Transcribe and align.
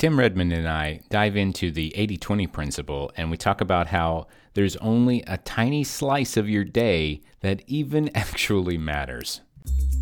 Tim 0.00 0.18
Redmond 0.18 0.54
and 0.54 0.66
I 0.66 1.02
dive 1.10 1.36
into 1.36 1.70
the 1.70 1.94
80 1.94 2.16
20 2.16 2.46
principle 2.46 3.12
and 3.18 3.30
we 3.30 3.36
talk 3.36 3.60
about 3.60 3.88
how 3.88 4.28
there's 4.54 4.76
only 4.76 5.22
a 5.26 5.36
tiny 5.36 5.84
slice 5.84 6.38
of 6.38 6.48
your 6.48 6.64
day 6.64 7.20
that 7.40 7.60
even 7.66 8.08
actually 8.14 8.78
matters. 8.78 9.42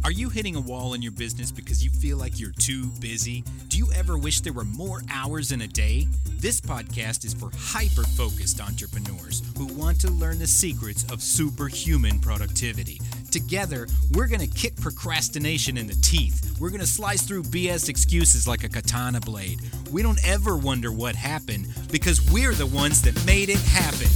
Are 0.05 0.13
you 0.13 0.29
hitting 0.29 0.55
a 0.55 0.61
wall 0.61 0.95
in 0.95 1.03
your 1.03 1.11
business 1.11 1.51
because 1.51 1.85
you 1.85 1.91
feel 1.91 2.17
like 2.17 2.39
you're 2.39 2.53
too 2.53 2.87
busy? 3.01 3.43
Do 3.67 3.77
you 3.77 3.89
ever 3.93 4.17
wish 4.17 4.41
there 4.41 4.53
were 4.53 4.65
more 4.65 5.03
hours 5.11 5.51
in 5.51 5.63
a 5.63 5.67
day? 5.67 6.07
This 6.37 6.61
podcast 6.61 7.25
is 7.25 7.35
for 7.35 7.51
hyper 7.59 8.05
focused 8.05 8.61
entrepreneurs 8.61 9.43
who 9.57 9.67
want 9.67 10.01
to 10.03 10.13
learn 10.13 10.39
the 10.39 10.47
secrets 10.47 11.05
of 11.13 11.21
superhuman 11.21 12.21
productivity. 12.21 13.01
Together, 13.31 13.87
we're 14.15 14.27
going 14.27 14.41
to 14.41 14.47
kick 14.47 14.75
procrastination 14.81 15.77
in 15.77 15.87
the 15.87 15.95
teeth. 16.01 16.57
We're 16.59 16.71
going 16.71 16.81
to 16.81 16.87
slice 16.87 17.23
through 17.23 17.43
BS 17.43 17.91
excuses 17.91 18.49
like 18.49 18.65
a 18.65 18.69
katana 18.71 19.21
blade. 19.21 19.61
We 19.91 20.03
don't 20.03 20.19
ever 20.27 20.57
wonder 20.57 20.91
what 20.91 21.15
happened 21.15 21.67
because 21.91 22.31
we're 22.31 22.55
the 22.55 22.67
ones 22.67 23.03
that 23.03 23.15
made 23.27 23.51
it 23.51 23.61
happen. 23.61 24.09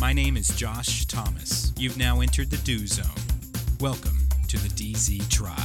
My 0.00 0.12
name 0.12 0.36
is 0.36 0.46
Josh 0.48 1.06
Thomas. 1.06 1.72
You've 1.76 1.98
now 1.98 2.20
entered 2.20 2.50
the 2.50 2.56
Do 2.58 2.86
Zone. 2.86 3.06
Welcome 3.80 4.18
to 4.46 4.56
the 4.56 4.68
DZ 4.68 5.28
Tribe. 5.28 5.58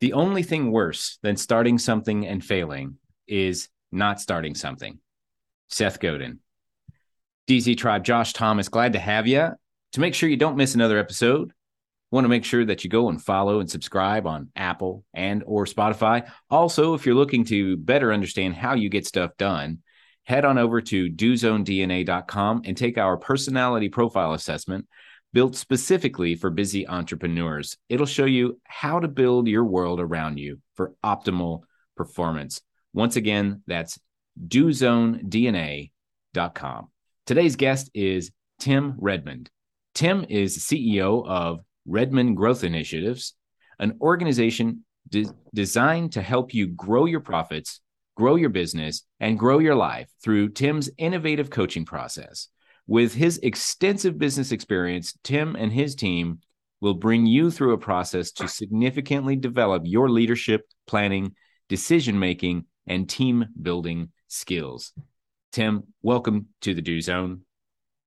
The 0.00 0.14
only 0.14 0.42
thing 0.42 0.72
worse 0.72 1.18
than 1.22 1.36
starting 1.36 1.76
something 1.78 2.26
and 2.26 2.42
failing 2.42 2.96
is 3.28 3.68
not 3.92 4.18
starting 4.18 4.54
something. 4.54 4.98
Seth 5.68 6.00
Godin. 6.00 6.38
DZ 7.50 7.76
Tribe, 7.76 8.04
Josh 8.04 8.32
Thomas, 8.32 8.68
glad 8.68 8.92
to 8.92 9.00
have 9.00 9.26
you. 9.26 9.48
To 9.94 10.00
make 10.00 10.14
sure 10.14 10.28
you 10.28 10.36
don't 10.36 10.56
miss 10.56 10.76
another 10.76 11.00
episode, 11.00 11.52
want 12.12 12.24
to 12.24 12.28
make 12.28 12.44
sure 12.44 12.64
that 12.64 12.84
you 12.84 12.90
go 12.90 13.08
and 13.08 13.20
follow 13.20 13.58
and 13.58 13.68
subscribe 13.68 14.24
on 14.24 14.52
Apple 14.54 15.04
and 15.14 15.42
or 15.44 15.64
Spotify. 15.64 16.30
Also, 16.48 16.94
if 16.94 17.04
you're 17.04 17.16
looking 17.16 17.44
to 17.46 17.76
better 17.76 18.12
understand 18.12 18.54
how 18.54 18.74
you 18.74 18.88
get 18.88 19.04
stuff 19.04 19.32
done, 19.36 19.80
head 20.22 20.44
on 20.44 20.58
over 20.58 20.80
to 20.80 21.10
dozonedna.com 21.10 22.62
and 22.66 22.76
take 22.76 22.98
our 22.98 23.16
personality 23.16 23.88
profile 23.88 24.34
assessment 24.34 24.86
built 25.32 25.56
specifically 25.56 26.36
for 26.36 26.50
busy 26.50 26.86
entrepreneurs. 26.86 27.76
It'll 27.88 28.06
show 28.06 28.26
you 28.26 28.60
how 28.62 29.00
to 29.00 29.08
build 29.08 29.48
your 29.48 29.64
world 29.64 29.98
around 29.98 30.38
you 30.38 30.60
for 30.74 30.94
optimal 31.04 31.62
performance. 31.96 32.62
Once 32.92 33.16
again, 33.16 33.64
that's 33.66 33.98
dozonedna.com. 34.40 36.90
Today's 37.30 37.54
guest 37.54 37.92
is 37.94 38.32
Tim 38.58 38.96
Redmond. 38.98 39.50
Tim 39.94 40.26
is 40.28 40.58
CEO 40.58 41.24
of 41.24 41.60
Redmond 41.86 42.36
Growth 42.36 42.64
Initiatives, 42.64 43.34
an 43.78 43.98
organization 44.00 44.84
de- 45.08 45.28
designed 45.54 46.14
to 46.14 46.22
help 46.22 46.52
you 46.52 46.66
grow 46.66 47.04
your 47.04 47.20
profits 47.20 47.82
grow 48.16 48.34
your 48.34 48.50
business, 48.50 49.04
and 49.20 49.38
grow 49.38 49.60
your 49.60 49.76
life 49.76 50.10
through 50.24 50.48
Tim's 50.48 50.90
innovative 50.98 51.50
coaching 51.50 51.84
process. 51.84 52.48
With 52.88 53.14
his 53.14 53.38
extensive 53.38 54.18
business 54.18 54.50
experience, 54.50 55.16
Tim 55.22 55.54
and 55.54 55.72
his 55.72 55.94
team 55.94 56.40
will 56.80 56.94
bring 56.94 57.26
you 57.26 57.52
through 57.52 57.74
a 57.74 57.78
process 57.78 58.32
to 58.32 58.48
significantly 58.48 59.36
develop 59.36 59.84
your 59.86 60.10
leadership, 60.10 60.66
planning, 60.88 61.36
decision 61.68 62.18
making, 62.18 62.64
and 62.88 63.08
team 63.08 63.46
building 63.62 64.08
skills. 64.26 64.92
Tim, 65.52 65.84
welcome 66.02 66.46
to 66.60 66.74
the 66.74 66.82
Do 66.82 67.00
Zone. 67.00 67.40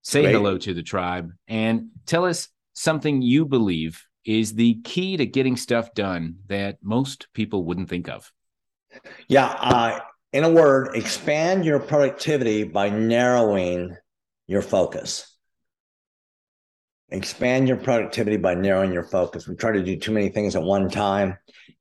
Say 0.02 0.23
Great. 0.23 0.33
hello 0.33 0.58
to 0.58 0.73
the 0.73 0.83
tribe 0.83 1.31
and 1.47 1.89
tell 2.05 2.25
us 2.25 2.47
something 2.73 3.22
you 3.22 3.45
believe 3.45 4.02
is 4.25 4.53
the 4.53 4.81
key 4.83 5.17
to 5.17 5.25
getting 5.25 5.58
stuff 5.58 5.94
done 5.94 6.36
that 6.47 6.77
most 6.81 7.27
people 7.33 7.66
wouldn't 7.66 7.89
think 7.89 8.08
of. 8.08 8.31
Yeah. 9.27 9.47
Uh, 9.47 9.99
in 10.31 10.44
a 10.44 10.49
word, 10.49 10.95
expand 10.95 11.66
your 11.66 11.80
productivity 11.80 12.64
by 12.64 12.89
narrowing 12.89 13.95
your 14.47 14.61
focus. 14.61 15.30
Expand 17.09 17.67
your 17.67 17.77
productivity 17.77 18.37
by 18.37 18.55
narrowing 18.55 18.92
your 18.92 19.03
focus. 19.03 19.48
We 19.48 19.55
try 19.55 19.73
to 19.73 19.83
do 19.83 19.98
too 19.98 20.11
many 20.11 20.30
things 20.30 20.55
at 20.55 20.64
one 20.64 20.89
time, 20.89 21.37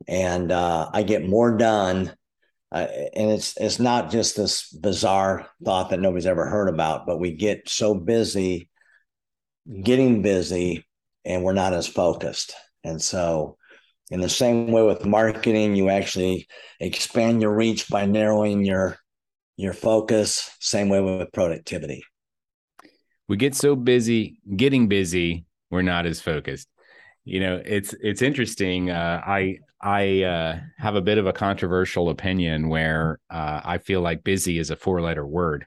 and 0.07 0.53
uh, 0.53 0.91
I 0.93 1.05
get 1.05 1.27
more 1.27 1.57
done. 1.57 2.13
Uh, 2.73 2.87
and 3.15 3.31
it's 3.31 3.55
it's 3.59 3.79
not 3.79 4.11
just 4.11 4.37
this 4.37 4.71
bizarre 4.71 5.47
thought 5.63 5.91
that 5.91 6.01
nobody's 6.01 6.27
ever 6.27 6.47
heard 6.47 6.69
about, 6.69 7.07
but 7.07 7.21
we 7.21 7.33
get 7.33 7.69
so 7.69 7.95
busy 7.95 8.71
getting 9.83 10.23
busy, 10.23 10.87
and 11.25 11.45
we're 11.45 11.53
not 11.53 11.73
as 11.73 11.87
focused. 11.87 12.55
And 12.83 13.01
so, 13.01 13.57
in 14.11 14.21
the 14.21 14.29
same 14.29 14.73
way 14.73 14.83
with 14.83 15.05
marketing, 15.05 15.77
you 15.77 15.89
actually 15.89 16.49
expand 16.81 17.43
your 17.43 17.55
reach 17.55 17.89
by 17.89 18.07
narrowing 18.07 18.65
your 18.65 18.99
your 19.57 19.75
focus. 19.75 20.51
Same 20.61 20.89
way 20.89 21.01
with 21.01 21.33
productivity. 21.33 22.03
We 23.29 23.37
get 23.37 23.55
so 23.55 23.77
busy 23.77 24.41
getting 24.57 24.89
busy, 24.89 25.45
we're 25.71 25.83
not 25.83 26.07
as 26.07 26.21
focused. 26.21 26.69
You 27.25 27.41
know, 27.41 27.63
it's 27.65 27.95
it's 28.01 28.23
interesting. 28.23 28.91
Uh, 28.91 29.21
I 29.25 29.59
I 29.83 30.23
uh, 30.23 30.61
have 30.79 30.95
a 30.95 31.01
bit 31.01 31.19
of 31.19 31.27
a 31.27 31.33
controversial 31.33 32.09
opinion 32.09 32.69
where 32.69 33.19
uh, 33.31 33.61
I 33.65 33.79
feel 33.79 34.01
like 34.01 34.23
busy 34.23 34.59
is 34.59 34.71
a 34.71 34.77
four 34.77 35.01
letter 35.01 35.27
word. 35.27 35.67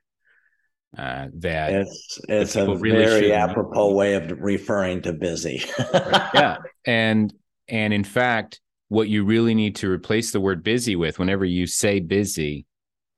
Uh, 0.97 1.27
that 1.39 1.73
it's 1.73 2.21
it's 2.29 2.55
a 2.55 2.73
really 2.77 3.03
very 3.03 3.33
apropos 3.33 3.93
way 3.93 4.13
of 4.13 4.31
referring 4.39 5.01
to 5.01 5.11
busy. 5.11 5.61
yeah, 5.93 6.57
and 6.85 7.33
and 7.67 7.93
in 7.93 8.05
fact, 8.05 8.61
what 8.87 9.09
you 9.09 9.25
really 9.25 9.53
need 9.53 9.75
to 9.75 9.89
replace 9.89 10.31
the 10.31 10.39
word 10.39 10.63
busy 10.63 10.95
with 10.95 11.19
whenever 11.19 11.43
you 11.43 11.67
say 11.67 11.99
busy 11.99 12.65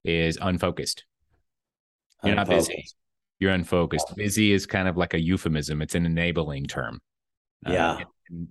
is 0.03 0.39
unfocused. 0.41 1.05
You're 2.23 2.33
unfocused. 2.33 2.69
not 2.69 2.75
busy. 2.75 2.85
You're 3.39 3.51
unfocused. 3.51 4.15
Busy 4.15 4.51
is 4.51 4.65
kind 4.65 4.87
of 4.87 4.97
like 4.97 5.13
a 5.13 5.21
euphemism. 5.21 5.81
It's 5.81 5.93
an 5.93 6.07
enabling 6.07 6.65
term. 6.65 6.99
Uh, 7.65 7.73
yeah. 7.73 7.99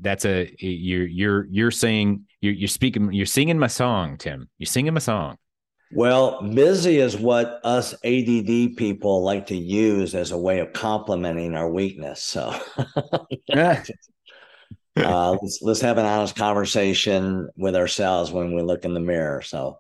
That's 0.01 0.25
a 0.25 0.55
you're 0.59 1.07
you're 1.07 1.47
you're 1.51 1.71
saying 1.71 2.25
you're 2.47 2.55
you're 2.55 2.69
speaking 2.69 3.13
you're 3.13 3.27
singing 3.27 3.59
my 3.59 3.67
song, 3.67 4.17
Tim. 4.17 4.49
You're 4.59 4.67
singing 4.67 4.95
my 4.95 5.01
song. 5.01 5.37
Well, 5.93 6.43
busy 6.43 6.99
is 6.99 7.17
what 7.17 7.61
us 7.63 7.93
ADD 8.05 8.77
people 8.77 9.23
like 9.23 9.47
to 9.47 9.57
use 9.57 10.15
as 10.15 10.33
a 10.33 10.39
way 10.39 10.59
of 10.59 10.73
complimenting 10.73 11.55
our 11.55 11.71
weakness. 11.71 12.23
So 12.23 12.53
uh, 13.57 13.77
let's 14.97 15.59
let's 15.63 15.81
have 15.81 15.99
an 15.99 16.07
honest 16.07 16.37
conversation 16.37 17.49
with 17.57 17.77
ourselves 17.77 18.33
when 18.33 18.55
we 18.55 18.63
look 18.63 18.85
in 18.85 18.95
the 18.95 19.01
mirror. 19.01 19.43
So 19.43 19.79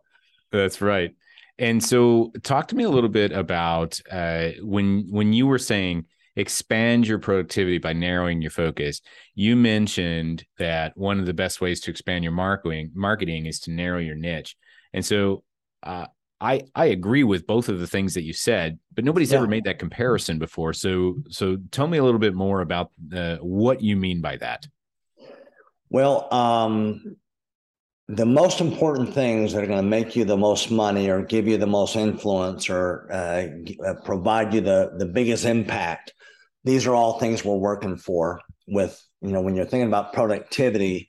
that's 0.52 0.80
right. 0.80 1.14
And 1.58 1.82
so, 1.82 2.32
talk 2.42 2.68
to 2.68 2.76
me 2.76 2.84
a 2.84 2.90
little 2.90 3.08
bit 3.08 3.32
about 3.32 3.98
uh, 4.10 4.50
when 4.60 5.06
when 5.08 5.32
you 5.32 5.46
were 5.46 5.58
saying 5.58 6.04
expand 6.36 7.06
your 7.06 7.18
productivity 7.18 7.78
by 7.78 7.92
narrowing 7.92 8.42
your 8.42 8.50
focus. 8.50 9.00
You 9.34 9.56
mentioned 9.56 10.44
that 10.58 10.96
one 10.96 11.18
of 11.18 11.26
the 11.26 11.34
best 11.34 11.60
ways 11.60 11.80
to 11.82 11.90
expand 11.90 12.24
your 12.24 12.32
marketing 12.32 12.92
marketing 12.94 13.46
is 13.46 13.60
to 13.60 13.70
narrow 13.70 13.98
your 13.98 14.16
niche. 14.16 14.56
And 14.92 15.04
so, 15.04 15.42
uh, 15.82 16.06
I 16.38 16.62
I 16.74 16.86
agree 16.86 17.24
with 17.24 17.46
both 17.46 17.68
of 17.70 17.80
the 17.80 17.86
things 17.86 18.14
that 18.14 18.22
you 18.22 18.34
said, 18.34 18.78
but 18.94 19.04
nobody's 19.04 19.32
yeah. 19.32 19.38
ever 19.38 19.46
made 19.46 19.64
that 19.64 19.78
comparison 19.78 20.38
before. 20.38 20.74
So 20.74 21.16
so 21.30 21.56
tell 21.70 21.86
me 21.86 21.98
a 21.98 22.04
little 22.04 22.20
bit 22.20 22.34
more 22.34 22.60
about 22.60 22.90
uh, 23.14 23.36
what 23.36 23.80
you 23.80 23.96
mean 23.96 24.20
by 24.20 24.36
that. 24.36 24.66
Well, 25.88 26.32
um, 26.34 27.16
the 28.08 28.26
most 28.26 28.60
important 28.60 29.14
things 29.14 29.52
that 29.52 29.64
are 29.64 29.66
going 29.66 29.82
to 29.82 29.88
make 29.88 30.14
you 30.14 30.24
the 30.24 30.36
most 30.36 30.70
money 30.70 31.10
or 31.10 31.22
give 31.22 31.48
you 31.48 31.56
the 31.56 31.66
most 31.66 31.96
influence 31.96 32.70
or 32.70 33.08
uh, 33.10 33.46
uh, 33.84 33.94
provide 34.04 34.54
you 34.54 34.60
the, 34.60 34.92
the 34.98 35.06
biggest 35.06 35.44
impact, 35.44 36.12
these 36.66 36.84
are 36.86 36.94
all 36.94 37.20
things 37.20 37.44
we're 37.44 37.54
working 37.54 37.96
for 37.96 38.40
with, 38.66 39.00
you 39.22 39.30
know, 39.30 39.40
when 39.40 39.54
you're 39.54 39.64
thinking 39.64 39.86
about 39.86 40.12
productivity, 40.12 41.08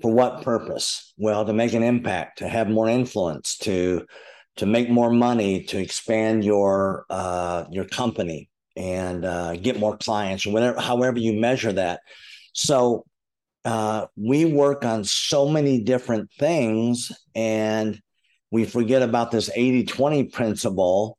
for 0.00 0.10
what 0.12 0.42
purpose? 0.42 1.12
Well, 1.18 1.44
to 1.44 1.52
make 1.52 1.74
an 1.74 1.82
impact, 1.82 2.38
to 2.38 2.48
have 2.48 2.70
more 2.70 2.88
influence, 2.88 3.58
to 3.58 4.06
to 4.56 4.66
make 4.66 4.88
more 4.90 5.12
money, 5.12 5.64
to 5.64 5.78
expand 5.78 6.42
your 6.42 7.04
uh, 7.10 7.64
your 7.70 7.84
company 7.84 8.48
and 8.76 9.24
uh, 9.24 9.56
get 9.56 9.78
more 9.78 9.98
clients 9.98 10.46
or 10.46 10.52
whatever, 10.52 10.80
however 10.80 11.18
you 11.18 11.38
measure 11.38 11.72
that. 11.72 12.00
So 12.54 13.04
uh, 13.66 14.06
we 14.16 14.46
work 14.46 14.86
on 14.86 15.04
so 15.04 15.48
many 15.48 15.82
different 15.82 16.30
things 16.38 17.12
and 17.34 18.00
we 18.50 18.64
forget 18.64 19.02
about 19.02 19.32
this 19.32 19.50
80 19.54 19.84
20 19.84 20.24
principle 20.24 21.17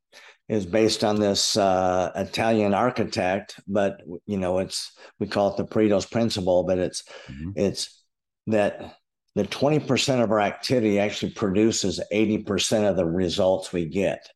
is 0.50 0.66
based 0.66 1.04
on 1.04 1.20
this 1.20 1.56
uh, 1.56 2.12
Italian 2.16 2.74
architect, 2.74 3.60
but 3.68 4.02
you 4.26 4.38
know 4.38 4.60
it's 4.60 4.92
we 5.20 5.28
call 5.28 5.52
it 5.52 5.58
the 5.58 5.66
Pareto's 5.66 6.08
principle, 6.08 6.64
but 6.64 6.80
it's 6.80 7.04
mm-hmm. 7.30 7.52
it's 7.56 8.04
that 8.48 8.96
the 9.36 9.44
20% 9.44 10.24
of 10.24 10.32
our 10.32 10.40
activity 10.40 11.00
actually 11.00 11.32
produces 11.32 12.02
80% 12.12 12.90
of 12.90 12.98
the 12.98 13.06
results 13.06 13.72
we 13.72 13.86
get. 13.86 14.28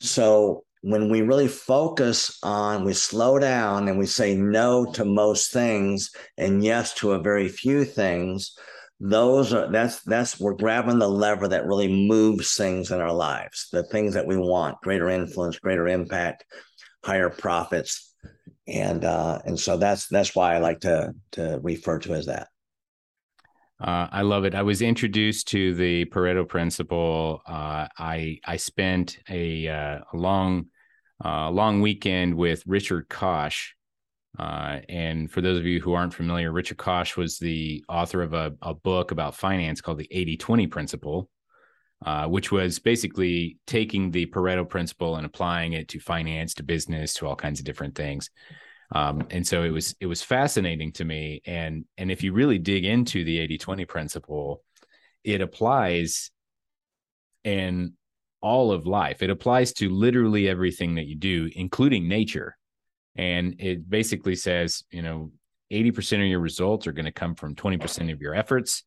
So 0.00 0.64
when 0.80 1.10
we 1.10 1.22
really 1.22 1.48
focus 1.48 2.38
on, 2.42 2.84
we 2.84 2.94
slow 2.94 3.38
down 3.38 3.88
and 3.88 3.98
we 3.98 4.06
say 4.06 4.34
no 4.34 4.90
to 4.94 5.04
most 5.04 5.52
things 5.52 6.10
and 6.38 6.64
yes 6.64 6.94
to 6.94 7.12
a 7.12 7.22
very 7.22 7.46
few 7.46 7.84
things, 7.84 8.56
those 9.04 9.52
are 9.52 9.68
that's 9.72 10.00
that's 10.02 10.38
we're 10.38 10.54
grabbing 10.54 11.00
the 11.00 11.08
lever 11.08 11.48
that 11.48 11.66
really 11.66 11.88
moves 11.88 12.54
things 12.54 12.92
in 12.92 13.00
our 13.00 13.12
lives 13.12 13.68
the 13.72 13.82
things 13.82 14.14
that 14.14 14.28
we 14.28 14.36
want 14.36 14.80
greater 14.80 15.10
influence 15.10 15.58
greater 15.58 15.88
impact 15.88 16.44
higher 17.04 17.28
profits 17.28 18.14
and 18.68 19.04
uh 19.04 19.40
and 19.44 19.58
so 19.58 19.76
that's 19.76 20.06
that's 20.06 20.36
why 20.36 20.54
i 20.54 20.58
like 20.58 20.78
to 20.78 21.12
to 21.32 21.58
refer 21.64 21.98
to 21.98 22.14
as 22.14 22.26
that 22.26 22.46
uh, 23.80 24.06
I 24.12 24.22
love 24.22 24.44
it. 24.44 24.54
I 24.54 24.62
was 24.62 24.80
introduced 24.80 25.48
to 25.48 25.74
the 25.74 26.04
Pareto 26.04 26.48
principle. 26.48 27.42
Uh, 27.44 27.88
I 27.98 28.38
I 28.44 28.56
spent 28.56 29.18
a, 29.28 29.66
uh, 29.66 29.98
a 30.12 30.16
long 30.16 30.66
uh, 31.24 31.50
long 31.50 31.80
weekend 31.80 32.36
with 32.36 32.62
Richard 32.64 33.08
Koch, 33.08 33.74
uh, 34.38 34.78
and 34.88 35.30
for 35.30 35.40
those 35.40 35.58
of 35.58 35.66
you 35.66 35.80
who 35.80 35.92
aren't 35.92 36.14
familiar, 36.14 36.52
Richard 36.52 36.78
Koch 36.78 37.16
was 37.16 37.38
the 37.38 37.84
author 37.88 38.22
of 38.22 38.32
a, 38.32 38.54
a 38.62 38.74
book 38.74 39.10
about 39.10 39.34
finance 39.34 39.80
called 39.80 39.98
the 39.98 40.08
80 40.10 40.36
20 40.38 40.66
principle, 40.68 41.28
uh, 42.04 42.26
which 42.26 42.50
was 42.50 42.78
basically 42.78 43.58
taking 43.66 44.10
the 44.10 44.26
Pareto 44.26 44.68
principle 44.68 45.16
and 45.16 45.26
applying 45.26 45.74
it 45.74 45.88
to 45.88 46.00
finance, 46.00 46.54
to 46.54 46.62
business, 46.62 47.14
to 47.14 47.26
all 47.26 47.36
kinds 47.36 47.60
of 47.60 47.66
different 47.66 47.94
things. 47.94 48.30
Um, 48.94 49.26
and 49.30 49.46
so 49.46 49.62
it 49.62 49.70
was 49.70 49.94
it 50.00 50.06
was 50.06 50.22
fascinating 50.22 50.92
to 50.92 51.04
me. 51.04 51.42
And 51.46 51.84
and 51.98 52.10
if 52.10 52.22
you 52.22 52.32
really 52.32 52.58
dig 52.58 52.84
into 52.86 53.24
the 53.24 53.38
80 53.38 53.58
20 53.58 53.84
principle, 53.84 54.62
it 55.24 55.42
applies 55.42 56.30
in 57.44 57.94
all 58.40 58.72
of 58.72 58.86
life. 58.86 59.22
It 59.22 59.30
applies 59.30 59.74
to 59.74 59.90
literally 59.90 60.48
everything 60.48 60.94
that 60.94 61.06
you 61.06 61.16
do, 61.16 61.50
including 61.54 62.08
nature 62.08 62.56
and 63.16 63.56
it 63.58 63.88
basically 63.88 64.36
says, 64.36 64.84
you 64.90 65.02
know, 65.02 65.32
80% 65.72 66.20
of 66.20 66.26
your 66.26 66.40
results 66.40 66.86
are 66.86 66.92
going 66.92 67.06
to 67.06 67.12
come 67.12 67.34
from 67.34 67.54
20% 67.54 68.12
of 68.12 68.20
your 68.20 68.34
efforts, 68.34 68.84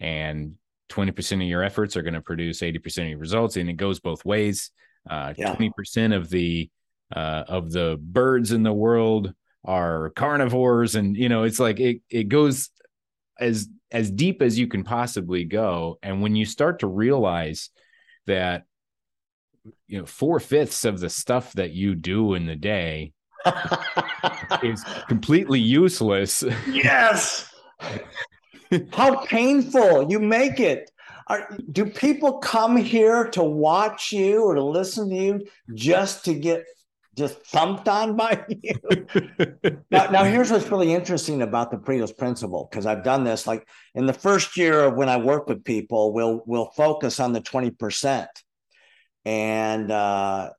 and 0.00 0.54
20% 0.90 1.32
of 1.36 1.42
your 1.42 1.62
efforts 1.62 1.96
are 1.96 2.02
going 2.02 2.14
to 2.14 2.20
produce 2.20 2.60
80% 2.60 3.04
of 3.04 3.08
your 3.08 3.18
results. 3.18 3.56
And 3.56 3.68
it 3.68 3.74
goes 3.74 4.00
both 4.00 4.24
ways. 4.24 4.70
Uh, 5.08 5.34
yeah. 5.36 5.54
20% 5.54 6.16
of 6.16 6.30
the 6.30 6.70
uh, 7.14 7.44
of 7.46 7.70
the 7.70 7.98
birds 8.00 8.52
in 8.52 8.62
the 8.62 8.72
world 8.72 9.34
are 9.64 10.10
carnivores, 10.10 10.94
and 10.94 11.16
you 11.16 11.28
know, 11.28 11.42
it's 11.42 11.60
like 11.60 11.78
it 11.78 12.00
it 12.08 12.28
goes 12.28 12.70
as 13.38 13.68
as 13.90 14.10
deep 14.10 14.40
as 14.40 14.58
you 14.58 14.66
can 14.66 14.84
possibly 14.84 15.44
go. 15.44 15.98
And 16.02 16.22
when 16.22 16.34
you 16.34 16.46
start 16.46 16.80
to 16.80 16.86
realize 16.86 17.70
that 18.26 18.64
you 19.86 19.98
know 19.98 20.06
four 20.06 20.40
fifths 20.40 20.84
of 20.84 21.00
the 21.00 21.10
stuff 21.10 21.52
that 21.54 21.72
you 21.72 21.94
do 21.94 22.34
in 22.34 22.46
the 22.46 22.56
day 22.56 23.12
is 24.62 24.84
completely 25.08 25.60
useless. 25.60 26.44
Yes. 26.70 27.52
How 28.92 29.24
painful 29.24 30.10
you 30.10 30.18
make 30.18 30.60
it. 30.60 30.90
Are, 31.28 31.56
do 31.70 31.86
people 31.86 32.38
come 32.38 32.76
here 32.76 33.28
to 33.28 33.42
watch 33.42 34.12
you 34.12 34.44
or 34.44 34.54
to 34.54 34.62
listen 34.62 35.08
to 35.10 35.16
you 35.16 35.46
just 35.74 36.24
to 36.24 36.34
get 36.34 36.64
just 37.16 37.44
thumped 37.46 37.88
on 37.88 38.16
by 38.16 38.44
you? 38.62 38.74
now, 39.90 40.10
now, 40.10 40.24
here's 40.24 40.50
what's 40.50 40.68
really 40.68 40.92
interesting 40.92 41.42
about 41.42 41.70
the 41.70 41.76
Pareto 41.76 42.16
principle 42.16 42.68
because 42.70 42.86
I've 42.86 43.04
done 43.04 43.24
this. 43.24 43.46
Like 43.46 43.66
in 43.94 44.06
the 44.06 44.12
first 44.12 44.56
year 44.56 44.84
of 44.84 44.94
when 44.94 45.08
I 45.08 45.18
work 45.18 45.48
with 45.48 45.64
people, 45.64 46.12
we'll 46.12 46.42
we'll 46.46 46.70
focus 46.76 47.20
on 47.20 47.32
the 47.32 47.40
twenty 47.40 47.70
percent, 47.70 48.30
and 49.24 49.90
uh, 49.90 50.50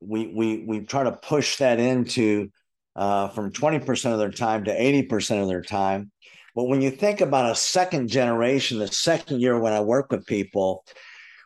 we 0.00 0.26
we 0.28 0.64
we 0.66 0.80
try 0.80 1.04
to 1.04 1.12
push 1.12 1.56
that 1.56 1.80
into 1.80 2.50
uh, 2.96 3.28
from 3.28 3.52
20% 3.52 4.12
of 4.12 4.18
their 4.18 4.30
time 4.30 4.64
to 4.64 4.76
80% 4.76 5.40
of 5.40 5.48
their 5.48 5.62
time. 5.62 6.10
But 6.56 6.64
when 6.64 6.82
you 6.82 6.90
think 6.90 7.20
about 7.20 7.50
a 7.50 7.54
second 7.54 8.08
generation, 8.08 8.80
the 8.80 8.88
second 8.88 9.40
year 9.40 9.58
when 9.60 9.72
I 9.72 9.80
work 9.80 10.10
with 10.10 10.26
people, 10.26 10.84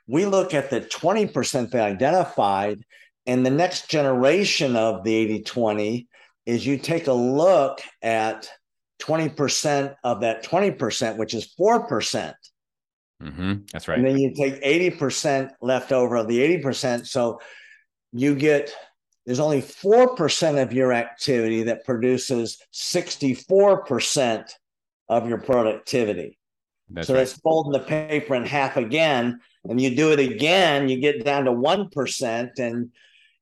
we 0.06 0.24
look 0.24 0.54
at 0.54 0.70
the 0.70 0.80
20% 0.80 1.70
they 1.70 1.80
identified, 1.80 2.82
and 3.26 3.44
the 3.44 3.50
next 3.50 3.90
generation 3.90 4.76
of 4.76 5.04
the 5.04 5.14
80 5.14 5.42
20 5.42 6.08
is 6.46 6.66
you 6.66 6.78
take 6.78 7.06
a 7.06 7.12
look 7.12 7.80
at 8.00 8.48
20% 9.02 9.94
of 10.04 10.20
that 10.20 10.44
20%, 10.44 11.16
which 11.18 11.34
is 11.34 11.54
4%. 11.58 12.34
Mm-hmm. 13.22 13.54
That's 13.72 13.88
right. 13.88 13.98
And 13.98 14.06
then 14.06 14.18
you 14.18 14.34
take 14.34 14.62
80% 14.62 15.50
left 15.60 15.92
over 15.92 16.16
of 16.16 16.28
the 16.28 16.38
80%. 16.58 17.06
So 17.06 17.40
you 18.12 18.34
get 18.34 18.72
there's 19.26 19.40
only 19.40 19.62
4% 19.62 20.62
of 20.62 20.72
your 20.72 20.92
activity 20.92 21.64
that 21.64 21.84
produces 21.84 22.58
64% 22.72 24.50
of 25.08 25.28
your 25.28 25.38
productivity. 25.38 26.38
That's 26.90 27.06
so 27.06 27.14
right. 27.14 27.20
that's 27.20 27.34
folding 27.34 27.72
the 27.72 27.86
paper 27.86 28.34
in 28.34 28.44
half 28.44 28.76
again. 28.76 29.40
And 29.64 29.80
you 29.80 29.94
do 29.94 30.12
it 30.12 30.18
again, 30.18 30.88
you 30.88 31.00
get 31.00 31.24
down 31.24 31.44
to 31.44 31.52
1%. 31.52 32.58
And, 32.58 32.90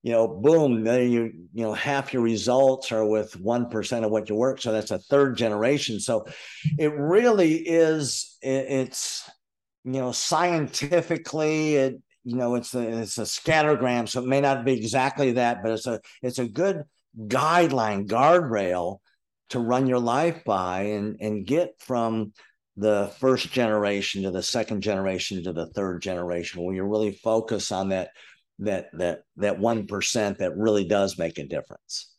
you 0.03 0.13
know, 0.13 0.29
boom, 0.29 0.85
then 0.85 1.11
you, 1.11 1.33
you 1.55 1.63
know, 1.65 1.73
half 1.73 2.13
your 2.13 2.23
results 2.23 2.93
are 2.93 3.07
with 3.07 3.33
1% 3.43 4.05
of 4.05 4.11
what 4.11 4.29
you 4.29 4.35
work. 4.35 4.61
So 4.61 4.73
that's 4.73 4.91
a 4.91 4.99
third 4.99 5.39
generation. 5.39 5.99
So 5.99 6.27
it 6.79 6.93
really 6.93 7.55
is, 7.55 8.37
it's, 8.43 9.29
you 9.85 9.93
know, 9.93 10.13
scientifically, 10.13 11.77
it, 11.77 12.03
you 12.25 12.37
know 12.37 12.55
it's 12.55 12.75
a 12.75 13.01
it's 13.01 13.19
a 13.19 13.23
scattergram 13.23 14.09
so 14.09 14.23
it 14.23 14.27
may 14.27 14.41
not 14.41 14.65
be 14.65 14.73
exactly 14.73 15.33
that 15.33 15.63
but 15.63 15.73
it's 15.73 15.87
a 15.87 16.01
it's 16.23 16.39
a 16.39 16.49
good 16.49 16.85
guideline 17.27 18.07
guardrail 18.07 18.99
to 19.49 19.59
run 19.59 19.87
your 19.87 19.99
life 19.99 20.43
by 20.45 20.83
and 20.83 21.17
and 21.21 21.47
get 21.47 21.75
from 21.79 22.33
the 22.77 23.13
first 23.19 23.51
generation 23.51 24.23
to 24.23 24.31
the 24.31 24.43
second 24.43 24.81
generation 24.81 25.43
to 25.43 25.53
the 25.53 25.67
third 25.69 26.01
generation 26.01 26.63
where 26.63 26.75
you 26.75 26.85
really 26.85 27.13
focus 27.13 27.73
on 27.73 27.89
that 27.91 28.11
that 28.59 28.87
that 28.93 29.23
that 29.37 29.59
one 29.59 29.87
percent 29.87 30.39
that 30.39 30.57
really 30.57 30.85
does 30.85 31.19
make 31.19 31.39
a 31.39 31.47
difference. 31.47 32.13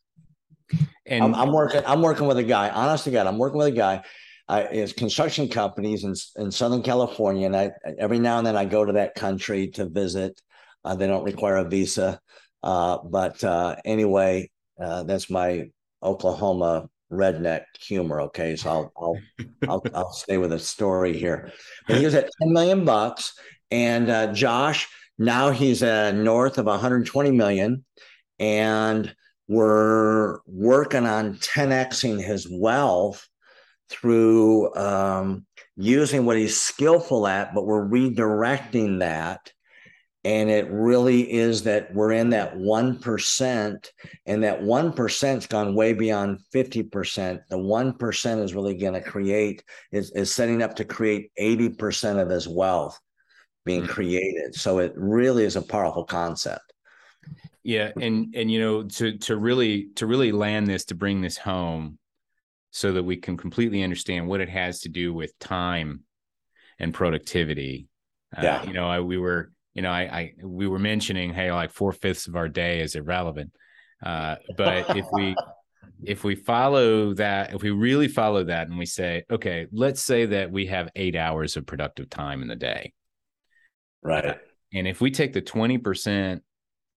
And 1.05 1.23
I'm, 1.23 1.35
I'm 1.35 1.51
working 1.51 1.81
i'm 1.85 2.01
working 2.01 2.27
with 2.27 2.37
a 2.37 2.43
guy 2.43 2.69
honest 2.69 3.03
to 3.03 3.11
god 3.11 3.27
i'm 3.27 3.37
working 3.37 3.57
with 3.57 3.67
a 3.67 3.71
guy 3.71 4.03
I, 4.51 4.63
is 4.63 4.91
construction 4.91 5.47
companies 5.47 6.03
in, 6.03 6.13
in 6.35 6.51
Southern 6.51 6.83
California, 6.83 7.45
and 7.45 7.55
I 7.55 7.71
every 7.97 8.19
now 8.19 8.37
and 8.37 8.45
then 8.45 8.57
I 8.57 8.65
go 8.65 8.83
to 8.83 8.91
that 8.93 9.15
country 9.15 9.69
to 9.69 9.87
visit. 9.87 10.41
Uh, 10.83 10.93
they 10.93 11.07
don't 11.07 11.23
require 11.23 11.55
a 11.55 11.63
visa, 11.63 12.19
uh, 12.61 12.97
but 12.97 13.41
uh, 13.45 13.77
anyway, 13.85 14.51
uh, 14.77 15.03
that's 15.03 15.29
my 15.29 15.69
Oklahoma 16.03 16.89
redneck 17.09 17.63
humor. 17.79 18.19
Okay, 18.23 18.57
so 18.57 18.69
I'll 18.69 18.91
I'll 18.97 19.17
I'll, 19.69 19.83
I'll 19.95 20.13
stay 20.13 20.37
with 20.37 20.51
a 20.51 20.59
story 20.59 21.17
here. 21.17 21.53
But 21.87 21.99
he 21.99 22.05
was 22.05 22.13
at 22.13 22.29
ten 22.41 22.51
million 22.51 22.83
bucks, 22.83 23.33
and 23.71 24.09
uh, 24.09 24.33
Josh 24.33 24.89
now 25.17 25.51
he's 25.51 25.81
uh, 25.81 26.11
north 26.11 26.57
of 26.57 26.65
120 26.65 27.31
million, 27.31 27.85
and 28.37 29.15
we're 29.47 30.39
working 30.45 31.05
on 31.05 31.35
10xing 31.35 32.21
his 32.21 32.49
wealth 32.51 33.29
through 33.91 34.73
um, 34.75 35.45
using 35.75 36.25
what 36.25 36.37
he's 36.37 36.59
skillful 36.59 37.27
at, 37.27 37.53
but 37.53 37.65
we're 37.65 37.87
redirecting 37.87 38.99
that. 38.99 39.51
And 40.23 40.51
it 40.51 40.69
really 40.69 41.31
is 41.31 41.63
that 41.63 41.93
we're 41.95 42.11
in 42.11 42.29
that 42.29 42.55
1%, 42.55 43.91
and 44.27 44.43
that 44.43 44.61
1%'s 44.61 45.47
gone 45.47 45.73
way 45.73 45.93
beyond 45.93 46.41
50%. 46.53 47.39
The 47.49 47.57
1% 47.57 48.43
is 48.43 48.53
really 48.53 48.77
going 48.77 48.93
to 48.93 49.01
create, 49.01 49.63
is, 49.91 50.11
is 50.11 50.33
setting 50.33 50.61
up 50.61 50.75
to 50.75 50.85
create 50.85 51.31
80% 51.39 52.21
of 52.21 52.29
his 52.29 52.47
wealth 52.47 52.99
being 53.65 53.81
mm-hmm. 53.81 53.91
created. 53.91 54.53
So 54.53 54.77
it 54.77 54.93
really 54.95 55.43
is 55.43 55.55
a 55.55 55.61
powerful 55.61 56.05
concept. 56.05 56.71
Yeah. 57.63 57.91
And, 57.99 58.35
and, 58.35 58.51
you 58.51 58.59
know, 58.59 58.83
to, 58.83 59.17
to 59.19 59.37
really, 59.37 59.89
to 59.95 60.05
really 60.05 60.31
land 60.31 60.67
this, 60.67 60.85
to 60.85 60.95
bring 60.95 61.21
this 61.21 61.37
home, 61.37 61.97
so 62.71 62.93
that 62.93 63.03
we 63.03 63.17
can 63.17 63.37
completely 63.37 63.83
understand 63.83 64.27
what 64.27 64.41
it 64.41 64.49
has 64.49 64.81
to 64.81 64.89
do 64.89 65.13
with 65.13 65.37
time 65.39 66.01
and 66.79 66.93
productivity. 66.93 67.87
Uh, 68.35 68.41
yeah. 68.43 68.61
Uh, 68.61 68.65
you 68.65 68.73
know, 68.73 68.87
I, 68.87 69.01
we 69.01 69.17
were, 69.17 69.51
you 69.73 69.81
know, 69.81 69.91
I, 69.91 70.01
I, 70.01 70.33
we 70.43 70.67
were 70.67 70.79
mentioning, 70.79 71.33
hey, 71.33 71.51
like 71.51 71.71
four 71.71 71.91
fifths 71.91 72.27
of 72.27 72.35
our 72.35 72.49
day 72.49 72.81
is 72.81 72.95
irrelevant. 72.95 73.51
Uh, 74.03 74.35
but 74.57 74.97
if 74.97 75.05
we, 75.11 75.35
if 76.03 76.23
we 76.23 76.35
follow 76.35 77.13
that, 77.15 77.53
if 77.53 77.61
we 77.61 77.71
really 77.71 78.07
follow 78.07 78.45
that 78.45 78.67
and 78.67 78.77
we 78.77 78.85
say, 78.85 79.23
okay, 79.29 79.67
let's 79.71 80.01
say 80.01 80.25
that 80.25 80.51
we 80.51 80.65
have 80.67 80.89
eight 80.95 81.15
hours 81.15 81.57
of 81.57 81.65
productive 81.65 82.09
time 82.09 82.41
in 82.41 82.47
the 82.47 82.55
day. 82.55 82.93
Right. 84.01 84.25
Uh, 84.25 84.35
and 84.73 84.87
if 84.87 85.01
we 85.01 85.11
take 85.11 85.33
the 85.33 85.41
20% 85.41 86.39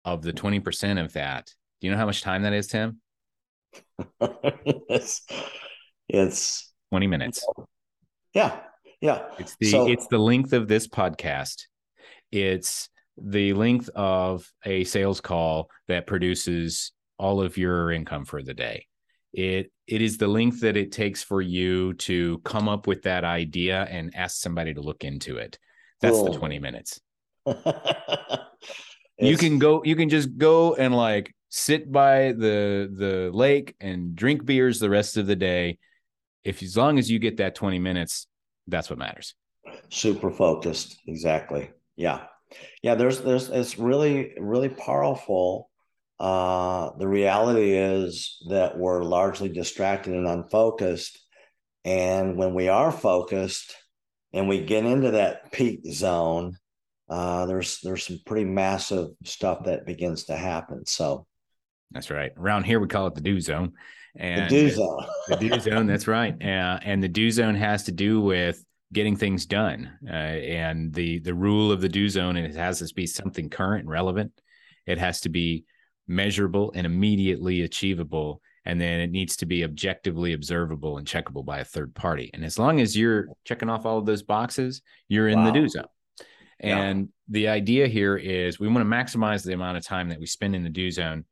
of 0.04 0.22
the 0.22 0.32
20% 0.32 1.02
of 1.02 1.12
that, 1.14 1.46
do 1.80 1.86
you 1.86 1.92
know 1.92 1.98
how 1.98 2.06
much 2.06 2.22
time 2.22 2.42
that 2.42 2.52
is, 2.52 2.68
Tim? 2.68 3.01
it's, 4.88 5.26
it's 6.08 6.72
20 6.90 7.06
minutes. 7.06 7.46
Yeah. 8.34 8.60
Yeah. 9.00 9.24
It's 9.38 9.56
the 9.60 9.70
so, 9.70 9.88
it's 9.88 10.06
the 10.08 10.18
length 10.18 10.52
of 10.52 10.68
this 10.68 10.88
podcast. 10.88 11.62
It's 12.30 12.88
the 13.16 13.52
length 13.52 13.90
of 13.94 14.50
a 14.64 14.84
sales 14.84 15.20
call 15.20 15.68
that 15.88 16.06
produces 16.06 16.92
all 17.18 17.42
of 17.42 17.56
your 17.56 17.92
income 17.92 18.24
for 18.24 18.42
the 18.42 18.54
day. 18.54 18.86
it 19.32 19.70
it 19.86 20.02
is 20.02 20.18
the 20.18 20.28
length 20.28 20.60
that 20.60 20.76
it 20.76 20.92
takes 20.92 21.22
for 21.22 21.40
you 21.40 21.94
to 21.94 22.38
come 22.40 22.68
up 22.68 22.86
with 22.86 23.02
that 23.02 23.24
idea 23.24 23.86
and 23.90 24.14
ask 24.14 24.40
somebody 24.40 24.74
to 24.74 24.80
look 24.80 25.04
into 25.04 25.36
it 25.38 25.58
that's 26.00 26.16
cool. 26.16 26.32
the 26.32 26.38
20 26.38 26.58
minutes 26.58 27.00
you 29.18 29.36
can 29.36 29.58
go 29.58 29.82
you 29.84 29.96
can 29.96 30.08
just 30.08 30.36
go 30.36 30.74
and 30.74 30.94
like 30.94 31.34
sit 31.54 31.92
by 31.92 32.32
the 32.32 32.90
the 32.90 33.30
lake 33.30 33.76
and 33.78 34.16
drink 34.16 34.42
beers 34.46 34.80
the 34.80 34.88
rest 34.88 35.18
of 35.18 35.26
the 35.26 35.36
day. 35.36 35.78
If 36.44 36.62
as 36.62 36.78
long 36.78 36.98
as 36.98 37.10
you 37.10 37.18
get 37.18 37.36
that 37.36 37.54
20 37.54 37.78
minutes 37.78 38.26
that's 38.66 38.88
what 38.88 38.98
matters. 38.98 39.34
Super 39.90 40.30
focused. 40.30 40.98
Exactly. 41.06 41.70
Yeah. 41.94 42.22
Yeah 42.82 42.94
there's 42.94 43.20
there's 43.20 43.50
it's 43.50 43.78
really 43.78 44.32
really 44.38 44.70
powerful. 44.70 45.68
Uh, 46.18 46.90
the 46.98 47.08
reality 47.08 47.72
is 47.72 48.42
that 48.48 48.78
we're 48.78 49.02
largely 49.02 49.50
distracted 49.50 50.14
and 50.14 50.26
unfocused. 50.26 51.18
And 51.84 52.38
when 52.38 52.54
we 52.54 52.68
are 52.68 52.92
focused 52.92 53.74
and 54.32 54.48
we 54.48 54.64
get 54.64 54.86
into 54.86 55.10
that 55.10 55.52
peak 55.52 55.80
zone, 55.92 56.56
uh, 57.10 57.44
there's 57.44 57.80
there's 57.80 58.06
some 58.06 58.20
pretty 58.24 58.46
massive 58.46 59.08
stuff 59.24 59.64
that 59.64 59.84
begins 59.84 60.24
to 60.24 60.36
happen. 60.36 60.86
So 60.86 61.26
that's 61.92 62.10
right. 62.10 62.32
Around 62.36 62.64
here, 62.64 62.80
we 62.80 62.88
call 62.88 63.06
it 63.06 63.14
the 63.14 63.20
do 63.20 63.40
zone. 63.40 63.72
And 64.16 64.50
the 64.50 64.68
do 64.68 64.70
zone. 64.70 65.06
the 65.28 65.36
do 65.36 65.60
zone. 65.60 65.86
That's 65.86 66.06
right. 66.06 66.34
Uh, 66.40 66.78
and 66.82 67.02
the 67.02 67.08
do 67.08 67.30
zone 67.30 67.54
has 67.54 67.84
to 67.84 67.92
do 67.92 68.20
with 68.20 68.62
getting 68.92 69.16
things 69.16 69.46
done. 69.46 69.90
Uh, 70.06 70.12
and 70.12 70.92
the 70.92 71.18
the 71.20 71.34
rule 71.34 71.72
of 71.72 71.80
the 71.80 71.88
do 71.88 72.08
zone, 72.08 72.36
and 72.36 72.46
it 72.46 72.56
has 72.56 72.78
to 72.80 72.94
be 72.94 73.06
something 73.06 73.48
current 73.48 73.82
and 73.82 73.90
relevant. 73.90 74.32
It 74.86 74.98
has 74.98 75.20
to 75.22 75.28
be 75.28 75.64
measurable 76.08 76.72
and 76.74 76.86
immediately 76.86 77.62
achievable 77.62 78.40
and 78.64 78.80
then 78.80 79.00
it 79.00 79.10
needs 79.10 79.36
to 79.36 79.46
be 79.46 79.64
objectively 79.64 80.32
observable 80.32 80.98
and 80.98 81.06
checkable 81.06 81.44
by 81.44 81.58
a 81.58 81.64
third 81.64 81.94
party 81.94 82.30
and 82.34 82.44
as 82.44 82.58
long 82.58 82.80
as 82.80 82.96
you're 82.96 83.26
checking 83.44 83.70
off 83.70 83.86
all 83.86 83.98
of 83.98 84.06
those 84.06 84.22
boxes 84.22 84.82
you're 85.08 85.28
in 85.28 85.38
wow. 85.40 85.46
the 85.46 85.52
do 85.52 85.68
zone 85.68 85.86
and 86.60 87.00
yeah. 87.00 87.06
the 87.28 87.48
idea 87.48 87.86
here 87.86 88.16
is 88.16 88.58
we 88.58 88.68
want 88.68 88.78
to 88.78 88.84
maximize 88.84 89.44
the 89.44 89.52
amount 89.52 89.76
of 89.76 89.84
time 89.84 90.08
that 90.08 90.18
we 90.18 90.26
spend 90.26 90.54
in 90.54 90.64
the 90.64 90.70
do 90.70 90.90
zone 90.90 91.24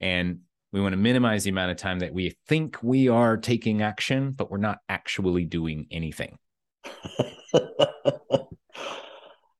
and 0.00 0.40
we 0.72 0.80
want 0.80 0.92
to 0.92 0.98
minimize 0.98 1.44
the 1.44 1.50
amount 1.50 1.70
of 1.70 1.76
time 1.76 2.00
that 2.00 2.12
we 2.12 2.36
think 2.48 2.82
we 2.82 3.08
are 3.08 3.36
taking 3.36 3.82
action 3.82 4.32
but 4.32 4.50
we're 4.50 4.58
not 4.58 4.78
actually 4.88 5.44
doing 5.44 5.86
anything. 5.90 6.38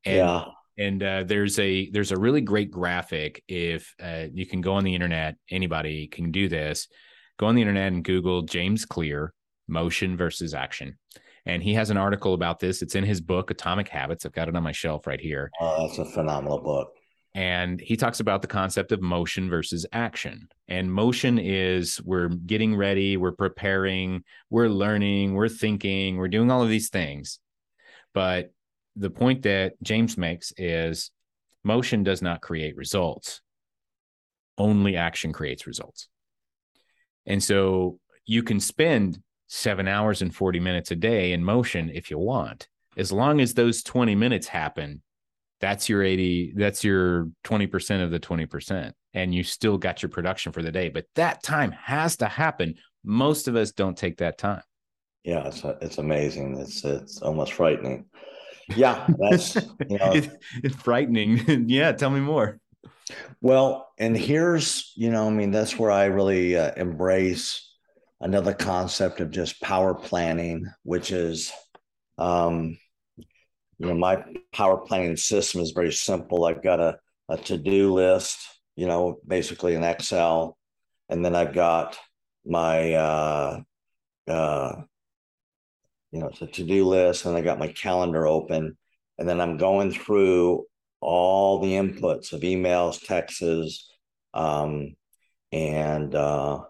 And 0.05 0.17
yeah. 0.17 0.45
and 0.79 1.03
uh, 1.03 1.25
there's 1.27 1.59
a 1.59 1.91
there's 1.91 2.13
a 2.13 2.19
really 2.19 2.41
great 2.41 2.71
graphic 2.71 3.43
if 3.49 3.95
uh, 4.03 4.27
you 4.33 4.47
can 4.47 4.61
go 4.61 4.75
on 4.75 4.85
the 4.85 4.95
internet 4.95 5.37
anybody 5.51 6.07
can 6.07 6.31
do 6.31 6.49
this. 6.49 6.89
Go 7.39 7.47
on 7.47 7.55
the 7.55 7.63
internet 7.63 7.93
and 7.93 8.05
google 8.05 8.43
james 8.43 8.85
clear 8.85 9.33
motion 9.67 10.17
versus 10.17 10.55
action. 10.55 10.99
And 11.47 11.63
he 11.63 11.75
has 11.75 11.91
an 11.91 11.97
article 11.97 12.33
about 12.33 12.59
this. 12.59 12.81
It's 12.81 12.95
in 12.95 13.05
his 13.05 13.21
book 13.21 13.51
atomic 13.51 13.89
habits. 13.89 14.25
I've 14.25 14.33
got 14.33 14.49
it 14.49 14.57
on 14.57 14.63
my 14.63 14.73
shelf 14.73 15.07
right 15.07 15.21
here. 15.21 15.51
Oh 15.61 15.87
that's 15.87 15.99
a 15.99 16.05
phenomenal 16.05 16.61
book 16.61 16.93
and 17.35 17.81
he 17.81 17.97
talks 17.97 18.21
about 18.21 18.43
the 18.43 18.49
concept 18.49 18.93
of 18.93 19.03
motion 19.03 19.51
versus 19.51 19.85
action 19.93 20.49
and 20.69 20.93
motion 20.93 21.39
is 21.39 22.01
we're 22.03 22.29
getting 22.29 22.77
ready 22.77 23.17
we're 23.17 23.33
preparing 23.33 24.23
we're 24.51 24.69
learning 24.69 25.35
we're 25.35 25.49
thinking 25.49 26.17
we're 26.17 26.29
doing 26.29 26.51
all 26.51 26.63
of 26.63 26.69
these 26.69 26.91
things 26.91 27.41
but 28.15 28.53
the 28.97 29.11
point 29.11 29.43
that 29.43 29.75
James 29.83 30.17
makes 30.17 30.53
is 30.57 31.11
motion 31.65 32.03
does 32.03 32.23
not 32.23 32.41
create 32.41 32.77
results. 32.77 33.41
Only 34.57 34.97
action 34.97 35.33
creates 35.33 35.67
results. 35.67 36.09
And 37.27 37.43
so 37.43 37.99
you 38.25 38.43
can 38.43 38.61
spend 38.61 39.21
seven 39.49 39.89
hours 39.89 40.23
and 40.23 40.35
40 40.35 40.61
minutes 40.61 40.91
a 40.91 40.97
day 40.97 41.33
in 41.33 41.45
motion 41.45 41.91
if 41.93 42.11
you 42.11 42.19
want. 42.19 42.69
As 42.97 43.11
long 43.11 43.41
as 43.41 43.55
those 43.55 43.83
20 43.83 44.15
minutes 44.15 44.47
happen, 44.47 45.03
that's 45.65 45.89
your 45.89 46.03
80, 46.03 46.55
that's 46.57 46.85
your 46.85 47.29
20% 47.45 48.03
of 48.03 48.11
the 48.11 48.21
20%. 48.21 48.93
And 49.15 49.35
you 49.35 49.43
still 49.43 49.79
got 49.79 50.03
your 50.03 50.11
production 50.11 50.53
for 50.53 50.63
the 50.63 50.73
day. 50.73 50.89
But 50.89 51.07
that 51.15 51.43
time 51.43 51.73
has 51.73 52.17
to 52.19 52.27
happen. 52.27 52.75
Most 53.05 53.49
of 53.49 53.57
us 53.57 53.73
don't 53.73 53.97
take 53.97 54.19
that 54.19 54.39
time. 54.39 54.63
Yeah, 55.23 55.47
it's, 55.47 55.63
it's 55.81 55.99
amazing. 55.99 56.59
It's 56.59 56.85
it's 56.85 57.23
almost 57.23 57.55
frightening 57.55 58.07
yeah, 58.69 59.07
that's 59.19 59.55
you 59.89 59.99
know, 59.99 60.13
it, 60.13 60.31
it's 60.63 60.77
frightening. 60.77 61.67
yeah, 61.69 61.93
tell 61.93 62.11
me 62.11 62.21
more. 62.21 62.61
Well, 63.41 63.89
and 63.99 64.17
here's 64.17 64.93
you 64.97 65.11
know, 65.11 65.27
I 65.27 65.31
mean, 65.31 65.51
that's 65.51 65.79
where 65.79 65.91
I 65.91 66.07
really 66.07 66.57
uh, 66.57 66.73
embrace 66.77 67.71
another 68.21 68.55
concept 68.55 69.21
of 69.21 69.31
just 69.31 69.61
power 69.61 69.95
planning, 69.95 70.67
which 70.83 71.11
is, 71.11 71.53
um, 72.17 72.79
you 73.79 73.87
know, 73.87 73.95
my 73.95 74.25
power 74.53 74.79
planning 74.79 75.17
system 75.17 75.61
is 75.61 75.73
very 75.73 75.93
simple. 75.93 76.45
I've 76.45 76.63
got 76.63 76.81
a, 76.81 76.97
a 77.29 77.37
to 77.37 77.59
do 77.59 77.93
list, 77.93 78.39
you 78.77 78.87
know, 78.87 79.19
basically 79.27 79.75
an 79.75 79.85
Excel, 79.85 80.57
and 81.09 81.25
then 81.25 81.35
I've 81.35 81.55
got 81.55 81.97
my 82.45 82.93
uh, 82.95 83.61
uh, 84.29 84.73
you 86.13 86.21
know, 86.21 86.29
it's 86.29 86.43
a 86.43 86.47
to-do 86.47 86.87
list, 86.87 87.25
and 87.25 87.37
I 87.37 87.41
got 87.41 87.59
my 87.59 87.69
calendar 87.69 88.27
open, 88.27 88.77
and 89.19 89.29
then 89.29 89.41
I'm 89.41 89.57
going 89.57 89.91
through 89.91 90.65
all 91.01 91.59
the 91.59 91.73
inputs 91.73 92.33
of 92.33 92.43
emails, 92.43 93.05
texts, 93.05 93.91
um, 94.33 94.95
and 95.51 96.15
uh, 96.15 96.61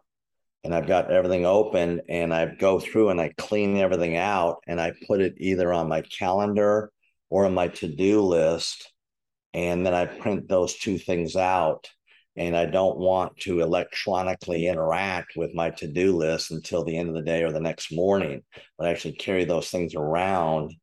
and 0.64 0.74
I've 0.74 0.86
got 0.86 1.10
everything 1.10 1.44
open, 1.44 2.00
and 2.08 2.32
I 2.32 2.54
go 2.54 2.80
through 2.80 3.10
and 3.10 3.20
I 3.20 3.34
clean 3.36 3.76
everything 3.76 4.16
out, 4.16 4.62
and 4.66 4.80
I 4.80 4.94
put 5.06 5.20
it 5.20 5.34
either 5.36 5.72
on 5.74 5.88
my 5.88 6.00
calendar 6.00 6.90
or 7.34 7.46
on 7.46 7.52
my 7.52 7.66
to-do 7.66 8.20
list, 8.20 8.92
and 9.54 9.84
then 9.84 9.92
I 9.92 10.06
print 10.06 10.48
those 10.48 10.78
two 10.78 10.98
things 10.98 11.34
out 11.34 11.90
and 12.36 12.56
I 12.56 12.66
don't 12.66 12.96
want 12.96 13.36
to 13.40 13.60
electronically 13.60 14.68
interact 14.68 15.32
with 15.34 15.52
my 15.52 15.70
to 15.70 15.88
do 15.88 16.16
list 16.16 16.52
until 16.52 16.84
the 16.84 16.96
end 16.96 17.08
of 17.08 17.16
the 17.16 17.22
day 17.22 17.42
or 17.42 17.50
the 17.50 17.58
next 17.58 17.90
morning, 17.90 18.44
but 18.78 18.86
I 18.86 18.90
actually 18.92 19.14
carry 19.14 19.44
those 19.44 19.68
things 19.68 19.96
around 19.96 20.74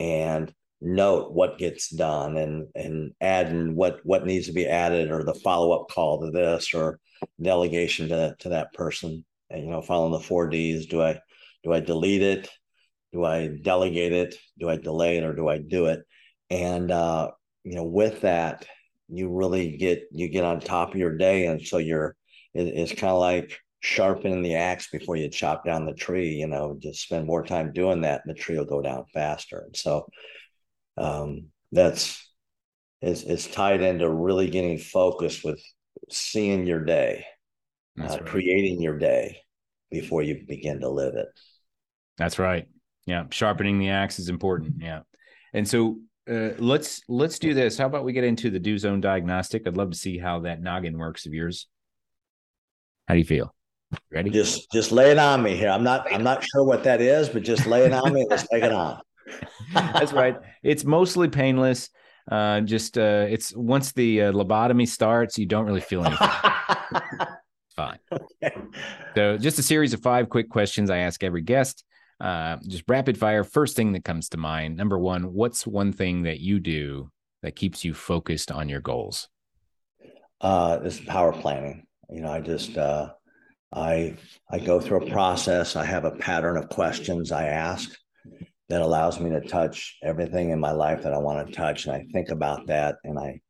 and 0.00 0.52
note 0.80 1.30
what 1.30 1.56
gets 1.56 1.88
done 1.88 2.36
and 2.36 2.66
and 2.74 3.12
add 3.20 3.72
what 3.72 4.00
what 4.02 4.26
needs 4.26 4.46
to 4.48 4.52
be 4.52 4.66
added 4.66 5.12
or 5.12 5.22
the 5.22 5.34
follow 5.34 5.70
up 5.70 5.88
call 5.88 6.20
to 6.20 6.32
this 6.32 6.74
or 6.74 6.98
delegation 7.40 8.08
to 8.08 8.34
to 8.40 8.48
that 8.48 8.72
person. 8.72 9.24
And, 9.50 9.62
you 9.62 9.70
know, 9.70 9.82
following 9.82 10.12
the 10.12 10.18
four 10.18 10.48
Ds. 10.48 10.86
Do 10.86 11.00
I 11.00 11.20
do 11.62 11.72
I 11.72 11.78
delete 11.78 12.22
it? 12.22 12.50
Do 13.16 13.24
I 13.24 13.48
delegate 13.62 14.12
it? 14.12 14.34
Do 14.58 14.68
I 14.68 14.76
delay 14.76 15.16
it 15.16 15.24
or 15.24 15.32
do 15.32 15.48
I 15.48 15.56
do 15.56 15.86
it? 15.86 16.00
And 16.50 16.90
uh, 16.90 17.30
you 17.64 17.74
know, 17.74 17.84
with 17.84 18.20
that, 18.20 18.66
you 19.08 19.32
really 19.32 19.78
get 19.78 20.02
you 20.10 20.28
get 20.28 20.44
on 20.44 20.60
top 20.60 20.90
of 20.90 20.96
your 20.96 21.16
day 21.16 21.46
and 21.46 21.64
so 21.64 21.78
you're 21.78 22.14
it, 22.54 22.66
it's 22.66 22.92
kind 22.92 23.12
of 23.12 23.20
like 23.20 23.58
sharpening 23.80 24.42
the 24.42 24.56
axe 24.56 24.88
before 24.90 25.16
you 25.16 25.30
chop 25.30 25.64
down 25.64 25.86
the 25.86 25.94
tree 25.94 26.30
you 26.30 26.46
know 26.46 26.76
just 26.82 27.02
spend 27.02 27.26
more 27.26 27.44
time 27.44 27.72
doing 27.72 28.00
that 28.00 28.20
and 28.24 28.34
the 28.34 28.38
tree 28.38 28.58
will 28.58 28.64
go 28.66 28.82
down 28.82 29.04
faster 29.14 29.62
and 29.64 29.76
so 29.76 30.06
um 30.98 31.46
that's 31.72 32.22
it's, 33.00 33.22
it's 33.22 33.46
tied 33.46 33.82
into 33.82 34.10
really 34.10 34.50
getting 34.50 34.78
focused 34.78 35.44
with 35.44 35.62
seeing 36.10 36.66
your 36.66 36.84
day 36.84 37.24
uh, 38.00 38.04
right. 38.08 38.26
creating 38.26 38.82
your 38.82 38.98
day 38.98 39.38
before 39.90 40.22
you 40.22 40.44
begin 40.48 40.80
to 40.80 40.88
live 40.88 41.14
it 41.14 41.28
that's 42.18 42.38
right 42.38 42.66
yeah 43.06 43.24
sharpening 43.30 43.78
the 43.78 43.88
axe 43.88 44.18
is 44.18 44.28
important 44.28 44.74
yeah 44.80 45.00
and 45.54 45.66
so 45.66 45.98
uh, 46.28 46.50
let's 46.58 47.02
let's 47.08 47.38
do 47.38 47.54
this. 47.54 47.78
How 47.78 47.86
about 47.86 48.04
we 48.04 48.12
get 48.12 48.24
into 48.24 48.50
the 48.50 48.58
do 48.58 48.76
zone 48.78 49.00
diagnostic? 49.00 49.66
I'd 49.66 49.76
love 49.76 49.92
to 49.92 49.96
see 49.96 50.18
how 50.18 50.40
that 50.40 50.60
noggin 50.60 50.98
works 50.98 51.24
of 51.24 51.32
yours. 51.32 51.68
How 53.06 53.14
do 53.14 53.18
you 53.18 53.24
feel? 53.24 53.54
Ready? 54.12 54.30
Just 54.30 54.70
just 54.72 54.90
lay 54.90 55.12
it 55.12 55.18
on 55.18 55.42
me 55.42 55.54
here. 55.54 55.70
I'm 55.70 55.84
not 55.84 56.12
I'm 56.12 56.24
not 56.24 56.44
sure 56.44 56.64
what 56.64 56.82
that 56.84 57.00
is, 57.00 57.28
but 57.28 57.42
just 57.44 57.66
lay 57.66 57.84
it 57.84 57.92
on 57.92 58.12
me. 58.12 58.26
Let's 58.28 58.48
take 58.48 58.64
it 58.64 58.72
on. 58.72 59.00
That's 59.74 60.12
right. 60.12 60.36
It's 60.62 60.84
mostly 60.84 61.28
painless. 61.28 61.90
Uh, 62.30 62.60
just 62.60 62.98
uh, 62.98 63.26
it's 63.28 63.54
once 63.54 63.92
the 63.92 64.22
uh, 64.22 64.32
lobotomy 64.32 64.88
starts, 64.88 65.38
you 65.38 65.46
don't 65.46 65.64
really 65.64 65.80
feel 65.80 66.04
anything. 66.04 66.28
Fine. 67.76 67.98
Okay. 68.10 68.56
So, 69.14 69.36
just 69.36 69.58
a 69.58 69.62
series 69.62 69.92
of 69.92 70.00
five 70.00 70.28
quick 70.28 70.48
questions 70.48 70.90
I 70.90 70.98
ask 70.98 71.22
every 71.22 71.42
guest. 71.42 71.84
Uh, 72.18 72.56
just 72.66 72.84
rapid 72.88 73.18
fire. 73.18 73.44
First 73.44 73.76
thing 73.76 73.92
that 73.92 74.04
comes 74.04 74.28
to 74.30 74.38
mind. 74.38 74.76
Number 74.76 74.98
one, 74.98 75.34
what's 75.34 75.66
one 75.66 75.92
thing 75.92 76.22
that 76.22 76.40
you 76.40 76.60
do 76.60 77.10
that 77.42 77.56
keeps 77.56 77.84
you 77.84 77.94
focused 77.94 78.50
on 78.50 78.68
your 78.68 78.80
goals? 78.80 79.28
Uh, 80.40 80.78
this 80.78 81.00
power 81.00 81.32
planning. 81.32 81.86
You 82.10 82.22
know, 82.22 82.30
I 82.30 82.40
just 82.40 82.76
uh, 82.78 83.10
I 83.72 84.16
I 84.50 84.58
go 84.58 84.80
through 84.80 85.06
a 85.06 85.10
process. 85.10 85.76
I 85.76 85.84
have 85.84 86.04
a 86.04 86.12
pattern 86.12 86.56
of 86.56 86.68
questions 86.68 87.32
I 87.32 87.46
ask 87.46 87.90
that 88.68 88.82
allows 88.82 89.20
me 89.20 89.30
to 89.30 89.40
touch 89.40 89.96
everything 90.02 90.50
in 90.50 90.60
my 90.60 90.72
life 90.72 91.02
that 91.02 91.12
I 91.12 91.18
want 91.18 91.46
to 91.46 91.52
touch, 91.52 91.86
and 91.86 91.94
I 91.94 92.04
think 92.12 92.30
about 92.30 92.66
that, 92.66 92.96
and 93.04 93.18
I 93.18 93.40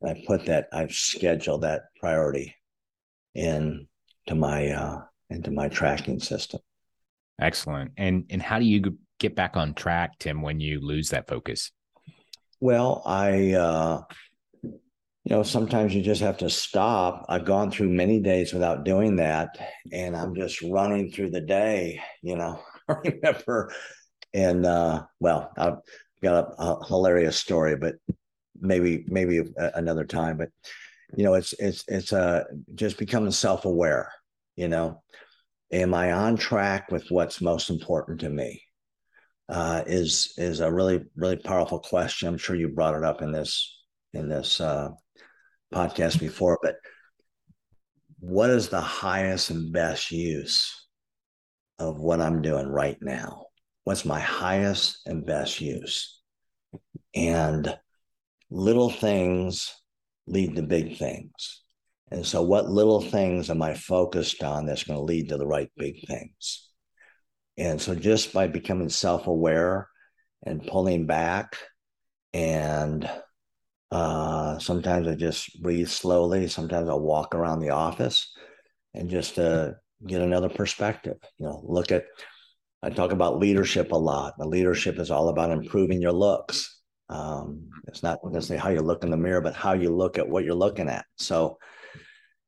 and 0.00 0.10
I 0.10 0.24
put 0.26 0.46
that 0.46 0.68
I've 0.72 0.92
scheduled 0.92 1.62
that 1.62 1.82
priority 2.00 2.54
in 3.34 3.86
to 4.28 4.34
my 4.34 4.70
uh, 4.70 5.02
into 5.30 5.50
my 5.50 5.68
tracking 5.68 6.20
system. 6.20 6.60
Excellent. 7.40 7.92
And 7.96 8.24
and 8.30 8.42
how 8.42 8.58
do 8.58 8.64
you 8.64 8.98
get 9.18 9.34
back 9.34 9.56
on 9.56 9.74
track, 9.74 10.18
Tim, 10.18 10.42
when 10.42 10.60
you 10.60 10.80
lose 10.80 11.10
that 11.10 11.28
focus? 11.28 11.70
Well, 12.60 13.02
I 13.04 13.52
uh 13.52 14.02
you 15.26 15.34
know, 15.34 15.42
sometimes 15.42 15.92
you 15.92 16.02
just 16.02 16.20
have 16.20 16.38
to 16.38 16.48
stop. 16.48 17.26
I've 17.28 17.44
gone 17.44 17.72
through 17.72 17.88
many 17.88 18.20
days 18.20 18.52
without 18.52 18.84
doing 18.84 19.16
that, 19.16 19.48
and 19.92 20.16
I'm 20.16 20.36
just 20.36 20.62
running 20.62 21.10
through 21.10 21.30
the 21.30 21.40
day. 21.40 22.00
You 22.22 22.36
know, 22.36 22.60
I 22.88 22.94
remember, 23.04 23.72
and 24.32 24.64
uh, 24.64 25.02
well, 25.18 25.50
I've 25.58 25.78
got 26.22 26.52
a, 26.56 26.62
a 26.62 26.86
hilarious 26.86 27.36
story, 27.36 27.74
but 27.74 27.96
maybe 28.60 29.04
maybe 29.08 29.42
another 29.56 30.04
time. 30.04 30.36
But 30.36 30.50
you 31.16 31.24
know, 31.24 31.34
it's 31.34 31.54
it's 31.54 31.82
it's 31.88 32.12
uh, 32.12 32.44
just 32.76 32.96
becoming 32.96 33.32
self 33.32 33.64
aware. 33.64 34.12
You 34.54 34.68
know, 34.68 35.02
am 35.72 35.94
I 35.94 36.12
on 36.12 36.36
track 36.36 36.90
with 36.90 37.06
what's 37.10 37.40
most 37.40 37.70
important 37.70 38.20
to 38.20 38.30
me? 38.30 38.62
Uh, 39.48 39.82
is 39.86 40.34
is 40.36 40.60
a 40.60 40.72
really 40.72 41.04
really 41.16 41.36
powerful 41.36 41.78
question. 41.78 42.28
I'm 42.28 42.38
sure 42.38 42.56
you 42.56 42.68
brought 42.68 42.96
it 42.96 43.04
up 43.04 43.22
in 43.22 43.30
this 43.30 43.78
in 44.12 44.28
this 44.28 44.60
uh, 44.60 44.88
podcast 45.72 46.18
before, 46.18 46.58
but 46.62 46.76
what 48.18 48.50
is 48.50 48.68
the 48.68 48.80
highest 48.80 49.50
and 49.50 49.72
best 49.72 50.10
use 50.10 50.88
of 51.78 52.00
what 52.00 52.20
I'm 52.20 52.42
doing 52.42 52.66
right 52.66 52.96
now? 53.00 53.46
What's 53.84 54.04
my 54.04 54.18
highest 54.18 55.00
and 55.06 55.24
best 55.24 55.60
use? 55.60 56.20
And 57.14 57.76
little 58.50 58.90
things 58.90 59.72
lead 60.26 60.56
to 60.56 60.62
big 60.62 60.96
things. 60.96 61.62
And 62.10 62.24
so, 62.24 62.42
what 62.42 62.68
little 62.68 63.00
things 63.00 63.50
am 63.50 63.62
I 63.62 63.74
focused 63.74 64.42
on 64.42 64.66
that's 64.66 64.84
going 64.84 64.98
to 64.98 65.04
lead 65.04 65.28
to 65.30 65.36
the 65.36 65.46
right 65.46 65.70
big 65.76 66.06
things? 66.06 66.68
And 67.58 67.80
so, 67.80 67.94
just 67.94 68.32
by 68.32 68.46
becoming 68.46 68.88
self 68.88 69.26
aware 69.26 69.88
and 70.44 70.66
pulling 70.66 71.06
back 71.06 71.56
and 72.32 73.08
uh, 73.90 74.58
sometimes 74.58 75.08
I 75.08 75.14
just 75.14 75.62
breathe 75.62 75.88
slowly. 75.88 76.48
Sometimes 76.48 76.88
I'll 76.88 77.00
walk 77.00 77.34
around 77.34 77.60
the 77.60 77.70
office 77.70 78.32
and 78.94 79.08
just 79.08 79.38
uh, 79.38 79.72
get 80.06 80.20
another 80.20 80.48
perspective. 80.48 81.16
You 81.38 81.46
know, 81.46 81.62
look 81.64 81.92
at. 81.92 82.04
I 82.82 82.90
talk 82.90 83.10
about 83.10 83.38
leadership 83.38 83.90
a 83.92 83.96
lot. 83.96 84.34
The 84.38 84.46
leadership 84.46 84.98
is 84.98 85.10
all 85.10 85.30
about 85.30 85.50
improving 85.50 86.00
your 86.00 86.12
looks. 86.12 86.80
Um, 87.08 87.70
it's 87.88 88.02
not 88.02 88.18
necessarily 88.24 88.62
how 88.62 88.68
you 88.68 88.82
look 88.82 89.02
in 89.02 89.10
the 89.10 89.16
mirror, 89.16 89.40
but 89.40 89.54
how 89.54 89.72
you 89.72 89.94
look 89.94 90.18
at 90.18 90.28
what 90.28 90.44
you're 90.44 90.54
looking 90.54 90.88
at. 90.88 91.06
So, 91.16 91.58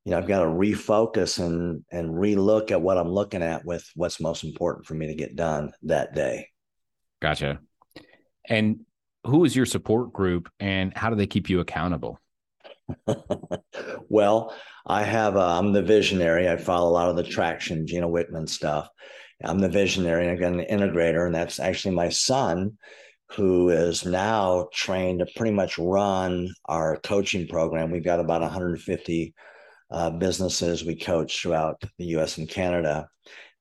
you 0.05 0.11
know, 0.11 0.17
I've 0.17 0.27
got 0.27 0.39
to 0.39 0.49
refocus 0.49 1.43
and 1.43 1.83
and 1.91 2.09
relook 2.09 2.71
at 2.71 2.81
what 2.81 2.97
I'm 2.97 3.09
looking 3.09 3.43
at 3.43 3.65
with 3.65 3.87
what's 3.95 4.19
most 4.19 4.43
important 4.43 4.85
for 4.85 4.93
me 4.93 5.07
to 5.07 5.15
get 5.15 5.35
done 5.35 5.71
that 5.83 6.15
day. 6.15 6.47
Gotcha. 7.21 7.59
And 8.47 8.81
who 9.25 9.45
is 9.45 9.55
your 9.55 9.65
support 9.65 10.13
group 10.13 10.49
and 10.59 10.95
how 10.95 11.09
do 11.09 11.15
they 11.15 11.27
keep 11.27 11.49
you 11.49 11.59
accountable? 11.59 12.19
well, 14.09 14.55
I 14.85 15.03
have, 15.03 15.35
uh, 15.37 15.59
I'm 15.59 15.73
the 15.73 15.81
visionary. 15.81 16.49
I 16.49 16.57
follow 16.57 16.89
a 16.89 16.93
lot 16.93 17.09
of 17.09 17.15
the 17.15 17.23
traction, 17.23 17.85
Gino 17.85 18.09
Wickman 18.09 18.49
stuff. 18.49 18.89
I'm 19.43 19.59
the 19.59 19.69
visionary. 19.69 20.29
I've 20.29 20.39
got 20.39 20.53
an 20.53 20.65
integrator, 20.69 21.25
and 21.25 21.35
that's 21.35 21.59
actually 21.59 21.95
my 21.95 22.09
son, 22.09 22.77
who 23.33 23.69
is 23.69 24.05
now 24.05 24.67
trained 24.73 25.19
to 25.19 25.27
pretty 25.35 25.51
much 25.51 25.77
run 25.77 26.49
our 26.65 26.97
coaching 26.97 27.47
program. 27.47 27.91
We've 27.91 28.03
got 28.03 28.19
about 28.19 28.41
150 28.41 29.33
uh, 29.91 30.09
businesses 30.09 30.83
we 30.83 30.95
coach 30.95 31.41
throughout 31.41 31.81
the 31.97 32.05
US 32.17 32.37
and 32.37 32.49
Canada. 32.49 33.07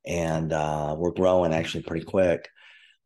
And 0.07 0.53
uh, 0.53 0.95
we're 0.99 1.11
growing 1.11 1.53
actually 1.53 1.83
pretty 1.83 2.05
quick 2.05 2.49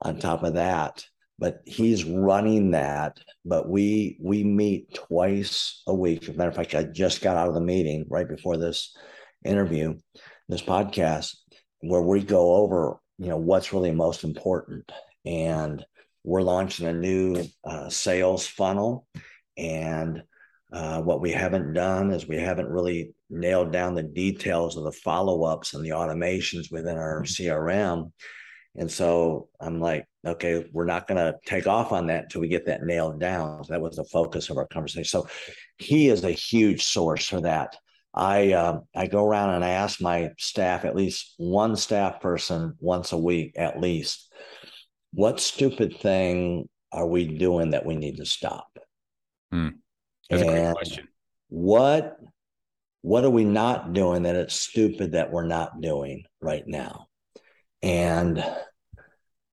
on 0.02 0.18
top 0.18 0.42
of 0.42 0.54
that 0.54 1.04
but 1.42 1.60
he's 1.64 2.04
running 2.04 2.70
that. 2.70 3.18
But 3.44 3.68
we 3.68 4.16
we 4.20 4.44
meet 4.44 4.94
twice 4.94 5.82
a 5.88 5.92
week. 5.92 6.22
As 6.22 6.28
a 6.28 6.32
matter 6.34 6.50
of 6.50 6.54
fact, 6.54 6.76
I 6.76 6.84
just 6.84 7.20
got 7.20 7.36
out 7.36 7.48
of 7.48 7.54
the 7.54 7.60
meeting 7.60 8.06
right 8.08 8.28
before 8.28 8.56
this 8.56 8.96
interview, 9.44 9.96
this 10.48 10.62
podcast, 10.62 11.34
where 11.80 12.00
we 12.00 12.22
go 12.22 12.54
over 12.54 13.00
you 13.18 13.26
know 13.26 13.38
what's 13.38 13.72
really 13.72 13.90
most 13.90 14.22
important, 14.22 14.92
and 15.26 15.84
we're 16.22 16.42
launching 16.42 16.86
a 16.86 16.92
new 16.92 17.44
uh, 17.64 17.88
sales 17.88 18.46
funnel, 18.46 19.08
and 19.58 20.22
uh, 20.72 21.02
what 21.02 21.20
we 21.20 21.30
haven't 21.30 21.74
done 21.74 22.10
is 22.10 22.26
we 22.26 22.38
haven't 22.38 22.68
really 22.68 23.12
nailed 23.28 23.72
down 23.72 23.94
the 23.94 24.02
details 24.02 24.76
of 24.76 24.84
the 24.84 24.92
follow 24.92 25.44
ups 25.44 25.74
and 25.74 25.84
the 25.84 25.90
automations 25.90 26.72
within 26.72 26.96
our 26.96 27.22
CRM. 27.24 28.10
And 28.76 28.90
so 28.90 29.48
I'm 29.60 29.80
like, 29.80 30.06
okay, 30.26 30.66
we're 30.72 30.86
not 30.86 31.06
going 31.06 31.18
to 31.18 31.38
take 31.44 31.66
off 31.66 31.92
on 31.92 32.06
that 32.06 32.24
until 32.24 32.40
we 32.40 32.48
get 32.48 32.66
that 32.66 32.84
nailed 32.84 33.20
down. 33.20 33.64
That 33.68 33.82
was 33.82 33.96
the 33.96 34.04
focus 34.04 34.48
of 34.48 34.56
our 34.56 34.66
conversation. 34.66 35.04
So 35.04 35.28
he 35.76 36.08
is 36.08 36.24
a 36.24 36.30
huge 36.30 36.84
source 36.84 37.28
for 37.28 37.42
that. 37.42 37.76
I 38.14 38.52
uh, 38.52 38.80
I 38.94 39.06
go 39.06 39.24
around 39.26 39.54
and 39.54 39.64
I 39.64 39.70
ask 39.70 40.00
my 40.00 40.30
staff, 40.38 40.84
at 40.84 40.96
least 40.96 41.34
one 41.38 41.76
staff 41.76 42.20
person 42.20 42.74
once 42.78 43.12
a 43.12 43.18
week, 43.18 43.54
at 43.56 43.80
least, 43.80 44.30
what 45.14 45.40
stupid 45.40 45.96
thing 45.96 46.68
are 46.92 47.06
we 47.06 47.26
doing 47.26 47.70
that 47.70 47.86
we 47.86 47.96
need 47.96 48.18
to 48.18 48.26
stop? 48.26 48.68
Hmm. 49.50 49.68
That's 50.32 50.42
and 50.42 50.50
a 50.50 50.52
great 50.54 50.74
question. 50.74 51.08
What 51.50 52.16
what 53.02 53.24
are 53.24 53.30
we 53.30 53.44
not 53.44 53.92
doing 53.92 54.22
that 54.22 54.36
it's 54.36 54.54
stupid 54.54 55.12
that 55.12 55.30
we're 55.30 55.46
not 55.46 55.80
doing 55.80 56.24
right 56.40 56.66
now? 56.66 57.08
And 57.82 58.42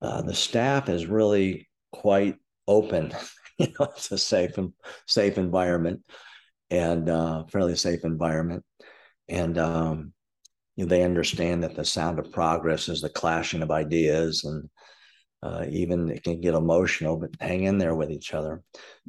uh, 0.02 0.22
the 0.22 0.36
staff 0.36 0.88
is 0.88 1.06
really 1.08 1.68
quite 1.92 2.38
open. 2.68 3.12
you 3.58 3.68
know, 3.68 3.88
it's 3.96 4.12
a 4.12 4.18
safe 4.18 4.58
and 4.58 4.72
safe 5.08 5.38
environment 5.38 6.02
and 6.70 7.10
uh, 7.10 7.44
fairly 7.52 7.76
safe 7.76 8.06
environment. 8.06 8.64
And 9.28 9.58
um, 9.58 10.14
you 10.76 10.86
know, 10.86 10.90
they 10.90 11.04
understand 11.04 11.64
that 11.64 11.76
the 11.76 11.84
sound 11.84 12.20
of 12.20 12.32
progress 12.32 12.88
is 12.88 13.02
the 13.02 13.10
clashing 13.10 13.62
of 13.62 13.72
ideas 13.72 14.46
and 14.46 14.70
uh, 15.42 15.66
even 15.70 16.10
it 16.10 16.24
can 16.24 16.42
get 16.42 16.54
emotional, 16.54 17.18
but 17.18 17.32
hang 17.40 17.64
in 17.64 17.78
there 17.78 17.96
with 17.96 18.12
each 18.12 18.34
other. 18.34 18.62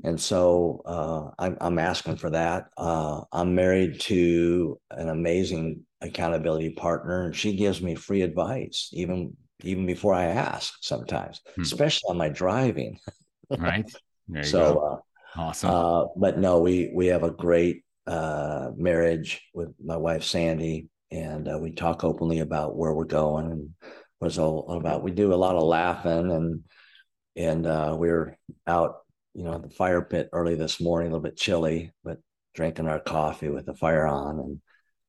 And 0.04 0.20
so 0.20 0.82
uh, 0.86 1.30
I'm, 1.38 1.56
I'm, 1.60 1.78
asking 1.78 2.16
for 2.16 2.30
that. 2.30 2.68
Uh, 2.76 3.22
I'm 3.32 3.54
married 3.54 4.00
to 4.02 4.78
an 4.92 5.08
amazing 5.08 5.82
accountability 6.00 6.70
partner, 6.70 7.26
and 7.26 7.34
she 7.34 7.56
gives 7.56 7.82
me 7.82 7.94
free 7.96 8.22
advice, 8.22 8.90
even 8.92 9.36
even 9.62 9.86
before 9.86 10.14
I 10.14 10.26
ask 10.26 10.74
sometimes, 10.80 11.40
hmm. 11.54 11.62
especially 11.62 12.08
on 12.08 12.16
my 12.16 12.28
driving. 12.28 12.98
right. 13.58 13.90
so 14.42 15.02
uh, 15.36 15.40
awesome. 15.40 15.70
Uh, 15.70 16.04
but 16.16 16.38
no, 16.38 16.60
we 16.60 16.92
we 16.94 17.08
have 17.08 17.24
a 17.24 17.30
great 17.30 17.82
uh, 18.06 18.70
marriage 18.76 19.42
with 19.52 19.74
my 19.84 19.96
wife 19.96 20.22
Sandy, 20.22 20.88
and 21.10 21.48
uh, 21.48 21.58
we 21.58 21.72
talk 21.72 22.04
openly 22.04 22.38
about 22.38 22.76
where 22.76 22.94
we're 22.94 23.04
going 23.04 23.50
and 23.50 23.70
what's 24.20 24.38
all 24.38 24.70
about. 24.70 25.02
We 25.02 25.10
do 25.10 25.34
a 25.34 25.34
lot 25.34 25.56
of 25.56 25.64
laughing 25.64 26.30
and 26.30 26.62
and 27.36 27.66
uh, 27.66 27.96
we 27.98 28.10
are 28.10 28.36
out, 28.66 28.98
you 29.34 29.44
know, 29.44 29.54
at 29.54 29.62
the 29.62 29.70
fire 29.70 30.02
pit 30.02 30.28
early 30.32 30.54
this 30.56 30.80
morning, 30.80 31.08
a 31.08 31.14
little 31.14 31.22
bit 31.22 31.36
chilly, 31.36 31.92
but 32.04 32.18
drinking 32.54 32.88
our 32.88 33.00
coffee 33.00 33.48
with 33.48 33.66
the 33.66 33.74
fire 33.74 34.06
on 34.06 34.38
and 34.38 34.60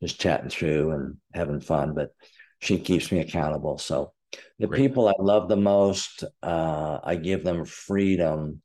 just 0.02 0.20
chatting 0.20 0.50
through 0.50 0.92
and 0.92 1.18
having 1.34 1.60
fun. 1.60 1.94
But 1.94 2.12
she 2.60 2.80
keeps 2.80 3.12
me 3.12 3.20
accountable. 3.20 3.78
So 3.78 4.14
the 4.60 4.68
Great. 4.68 4.80
people 4.82 5.10
I 5.10 5.14
love 5.20 5.50
the 5.50 5.58
most, 5.58 6.24
uh, 6.42 7.00
I 7.04 7.16
give 7.16 7.44
them 7.44 7.66
freedom 7.66 8.62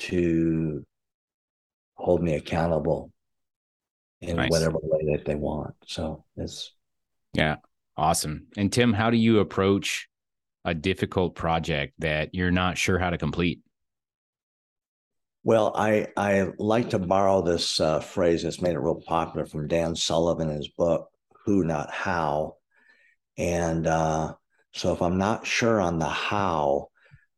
to 0.00 0.84
hold 1.94 2.22
me 2.22 2.34
accountable 2.34 3.10
in 4.20 4.36
nice. 4.36 4.50
whatever 4.50 4.78
way 4.82 5.16
that 5.16 5.24
they 5.24 5.36
want. 5.36 5.74
So 5.86 6.24
it's 6.36 6.72
yeah, 7.32 7.56
awesome. 8.02 8.48
And 8.56 8.72
Tim, 8.72 8.92
how 8.92 9.10
do 9.10 9.16
you 9.16 9.38
approach 9.38 10.08
a 10.64 10.74
difficult 10.74 11.36
project 11.36 11.94
that 12.00 12.34
you're 12.34 12.50
not 12.50 12.76
sure 12.76 12.98
how 12.98 13.10
to 13.10 13.16
complete? 13.16 13.60
Well, 15.44 15.72
I 15.76 16.08
I 16.16 16.48
like 16.58 16.90
to 16.90 16.98
borrow 16.98 17.42
this 17.42 17.80
uh, 17.80 18.00
phrase 18.00 18.42
that's 18.42 18.60
made 18.60 18.74
it 18.74 18.80
real 18.80 19.00
popular 19.06 19.46
from 19.46 19.68
Dan 19.68 19.94
Sullivan 19.94 20.50
in 20.50 20.56
his 20.56 20.68
book 20.68 21.08
"Who 21.44 21.64
Not 21.64 21.90
How," 21.92 22.56
and 23.38 23.86
uh, 23.86 24.34
so 24.72 24.92
if 24.92 25.02
I'm 25.02 25.18
not 25.18 25.46
sure 25.46 25.80
on 25.80 25.98
the 25.98 26.08
how, 26.08 26.88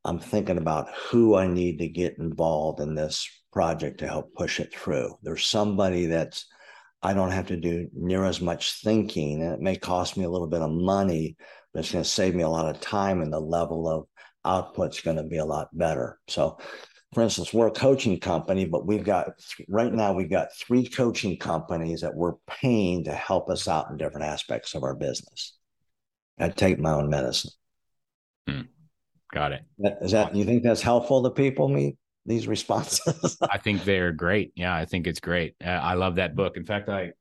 I'm 0.04 0.18
thinking 0.18 0.58
about 0.58 0.92
who 0.94 1.34
I 1.34 1.46
need 1.46 1.78
to 1.78 1.88
get 1.88 2.18
involved 2.18 2.80
in 2.80 2.94
this 2.94 3.26
project 3.52 4.00
to 4.00 4.08
help 4.08 4.34
push 4.34 4.60
it 4.60 4.74
through. 4.74 5.16
There's 5.22 5.46
somebody 5.46 6.06
that's 6.06 6.46
I 7.04 7.12
don't 7.12 7.30
have 7.30 7.46
to 7.48 7.56
do 7.56 7.88
near 7.92 8.24
as 8.24 8.40
much 8.40 8.80
thinking, 8.82 9.42
and 9.42 9.52
it 9.52 9.60
may 9.60 9.76
cost 9.76 10.16
me 10.16 10.24
a 10.24 10.30
little 10.30 10.48
bit 10.48 10.62
of 10.62 10.70
money, 10.70 11.36
but 11.72 11.80
it's 11.80 11.92
going 11.92 12.02
to 12.02 12.08
save 12.08 12.34
me 12.34 12.42
a 12.42 12.48
lot 12.48 12.74
of 12.74 12.80
time, 12.80 13.20
and 13.20 13.32
the 13.32 13.40
level 13.40 13.88
of 13.88 14.06
output's 14.44 15.02
going 15.02 15.18
to 15.18 15.22
be 15.22 15.38
a 15.38 15.44
lot 15.44 15.68
better. 15.76 16.18
So 16.28 16.58
for 17.14 17.22
instance, 17.22 17.54
we're 17.54 17.68
a 17.68 17.72
coaching 17.72 18.18
company, 18.18 18.64
but 18.64 18.86
we've 18.86 19.04
got 19.04 19.28
right 19.68 19.92
now 19.92 20.12
we've 20.12 20.30
got 20.30 20.52
three 20.52 20.86
coaching 20.86 21.38
companies 21.38 22.00
that 22.00 22.14
we're 22.14 22.34
paying 22.48 23.04
to 23.04 23.12
help 23.12 23.48
us 23.48 23.68
out 23.68 23.88
in 23.90 23.96
different 23.96 24.26
aspects 24.26 24.74
of 24.74 24.82
our 24.82 24.96
business. 24.96 25.56
I 26.38 26.48
take 26.48 26.80
my 26.80 26.92
own 26.92 27.08
medicine. 27.08 27.52
Hmm. 28.48 28.62
Got 29.32 29.52
it. 29.52 29.62
Is 30.00 30.10
that 30.10 30.34
you 30.34 30.44
think 30.44 30.64
that's 30.64 30.82
helpful 30.82 31.22
to 31.22 31.30
people? 31.30 31.68
Me 31.68 31.96
these 32.26 32.48
responses? 32.48 33.36
I 33.42 33.58
think 33.58 33.84
they're 33.84 34.12
great. 34.12 34.52
Yeah, 34.54 34.74
I 34.74 34.84
think 34.84 35.06
it's 35.06 35.20
great. 35.20 35.54
Uh, 35.64 35.68
I 35.68 35.94
love 35.94 36.16
that 36.16 36.34
book. 36.34 36.56
In 36.56 36.64
fact, 36.64 36.88
I 36.88 37.12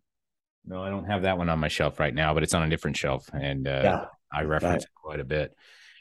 no, 0.66 0.82
I 0.82 0.90
don't 0.90 1.06
have 1.06 1.24
that 1.24 1.38
one 1.38 1.50
on 1.50 1.60
my 1.60 1.68
shelf 1.68 2.00
right 2.00 2.14
now, 2.14 2.34
but 2.34 2.44
it's 2.44 2.54
on 2.54 2.64
a 2.64 2.70
different 2.70 2.96
shelf, 2.96 3.30
and 3.34 3.68
uh, 3.68 3.82
yeah. 3.84 4.06
I 4.32 4.44
reference 4.44 4.74
right. 4.74 4.82
it 4.84 5.02
quite 5.04 5.20
a 5.20 5.26
bit. 5.26 5.54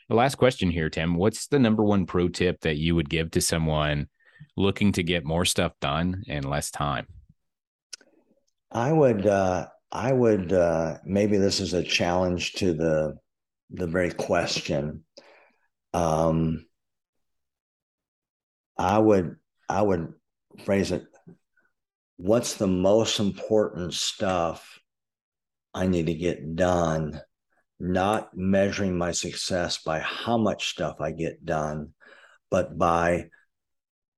The 0.08 0.14
last 0.14 0.36
question 0.36 0.70
here, 0.70 0.90
Tim. 0.90 1.16
What's 1.16 1.46
the 1.46 1.58
number 1.58 1.82
one 1.82 2.06
pro 2.06 2.28
tip 2.28 2.60
that 2.60 2.76
you 2.76 2.94
would 2.94 3.08
give 3.08 3.30
to 3.32 3.40
someone 3.40 4.08
looking 4.56 4.92
to 4.92 5.02
get 5.02 5.24
more 5.24 5.44
stuff 5.44 5.72
done 5.80 6.22
in 6.26 6.44
less 6.44 6.70
time? 6.70 7.06
I 8.70 8.92
would 8.92 9.26
uh 9.26 9.68
I 9.90 10.12
would 10.12 10.52
uh 10.52 10.98
maybe 11.04 11.36
this 11.36 11.60
is 11.60 11.74
a 11.74 11.82
challenge 11.82 12.54
to 12.54 12.72
the 12.72 13.16
the 13.70 13.86
very 13.86 14.10
question. 14.10 15.04
Um 15.94 16.66
I 18.76 18.98
would 18.98 19.36
I 19.68 19.82
would 19.82 20.12
phrase 20.64 20.92
it 20.92 21.04
what's 22.16 22.54
the 22.54 22.66
most 22.66 23.20
important 23.20 23.94
stuff 23.94 24.78
I 25.74 25.86
need 25.86 26.06
to 26.06 26.14
get 26.14 26.54
done 26.54 27.20
not 27.82 28.30
measuring 28.36 28.96
my 28.96 29.10
success 29.10 29.78
by 29.82 29.98
how 29.98 30.38
much 30.38 30.68
stuff 30.68 31.00
I 31.00 31.10
get 31.10 31.44
done, 31.44 31.94
but 32.48 32.78
by 32.78 33.28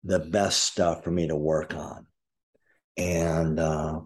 the 0.05 0.19
best 0.19 0.64
stuff 0.64 1.03
for 1.03 1.11
me 1.11 1.29
to 1.29 1.37
work 1.37 1.75
on. 1.75 2.07
And 2.99 3.59
uh, 3.59 4.01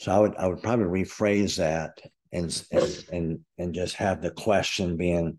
so 0.00 0.12
I 0.12 0.18
would 0.18 0.36
I 0.36 0.46
would 0.48 0.62
probably 0.62 1.02
rephrase 1.02 1.58
that 1.58 2.00
and 2.32 2.64
and 3.12 3.40
and 3.58 3.74
just 3.74 3.96
have 3.96 4.22
the 4.22 4.30
question 4.30 4.96
being, 4.96 5.38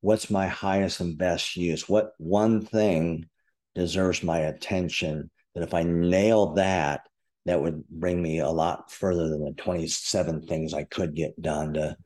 what's 0.00 0.30
my 0.30 0.46
highest 0.46 1.00
and 1.00 1.18
best 1.18 1.56
use? 1.56 1.88
What 1.88 2.12
one 2.18 2.64
thing 2.64 3.28
deserves 3.74 4.22
my 4.22 4.40
attention? 4.40 5.30
That 5.54 5.62
if 5.62 5.74
I 5.74 5.82
nail 5.82 6.54
that, 6.54 7.02
that 7.46 7.60
would 7.60 7.86
bring 7.88 8.22
me 8.22 8.38
a 8.38 8.48
lot 8.48 8.90
further 8.90 9.28
than 9.28 9.44
the 9.44 9.52
27 9.52 10.46
things 10.46 10.74
I 10.74 10.84
could 10.84 11.14
get 11.14 11.40
done 11.40 11.74
to 11.74 11.96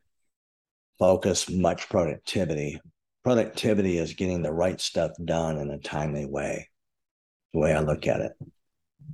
focus 0.99 1.51
much 1.51 1.89
productivity. 1.89 2.81
Productivity 3.23 3.99
is 3.99 4.15
getting 4.15 4.43
the 4.43 4.53
right 4.53 4.81
stuff 4.81 5.11
done 5.25 5.59
in 5.59 5.71
a 5.71 5.79
timely 5.79 6.27
way, 6.27 6.69
the 7.53 7.61
way 7.61 7.75
I 7.75 7.81
look 7.81 8.07
at 8.07 8.21
it. 8.21 8.33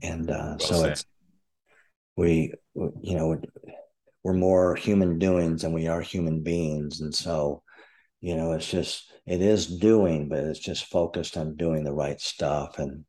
And 0.02 0.30
uh, 0.30 0.56
well 0.58 0.68
so 0.68 0.74
said. 0.74 0.90
it's, 0.92 1.04
we, 2.16 2.52
you 2.74 3.16
know, 3.16 3.40
we're 4.22 4.32
more 4.34 4.76
human 4.76 5.18
doings 5.18 5.62
than 5.62 5.72
we 5.72 5.88
are 5.88 6.00
human 6.00 6.42
beings. 6.42 7.00
And 7.00 7.14
so, 7.14 7.62
you 8.20 8.36
know, 8.36 8.52
it's 8.52 8.70
just, 8.70 9.11
it 9.26 9.40
is 9.40 9.66
doing, 9.66 10.28
but 10.28 10.40
it's 10.40 10.58
just 10.58 10.86
focused 10.86 11.36
on 11.36 11.56
doing 11.56 11.84
the 11.84 11.92
right 11.92 12.20
stuff 12.20 12.78
and, 12.78 13.04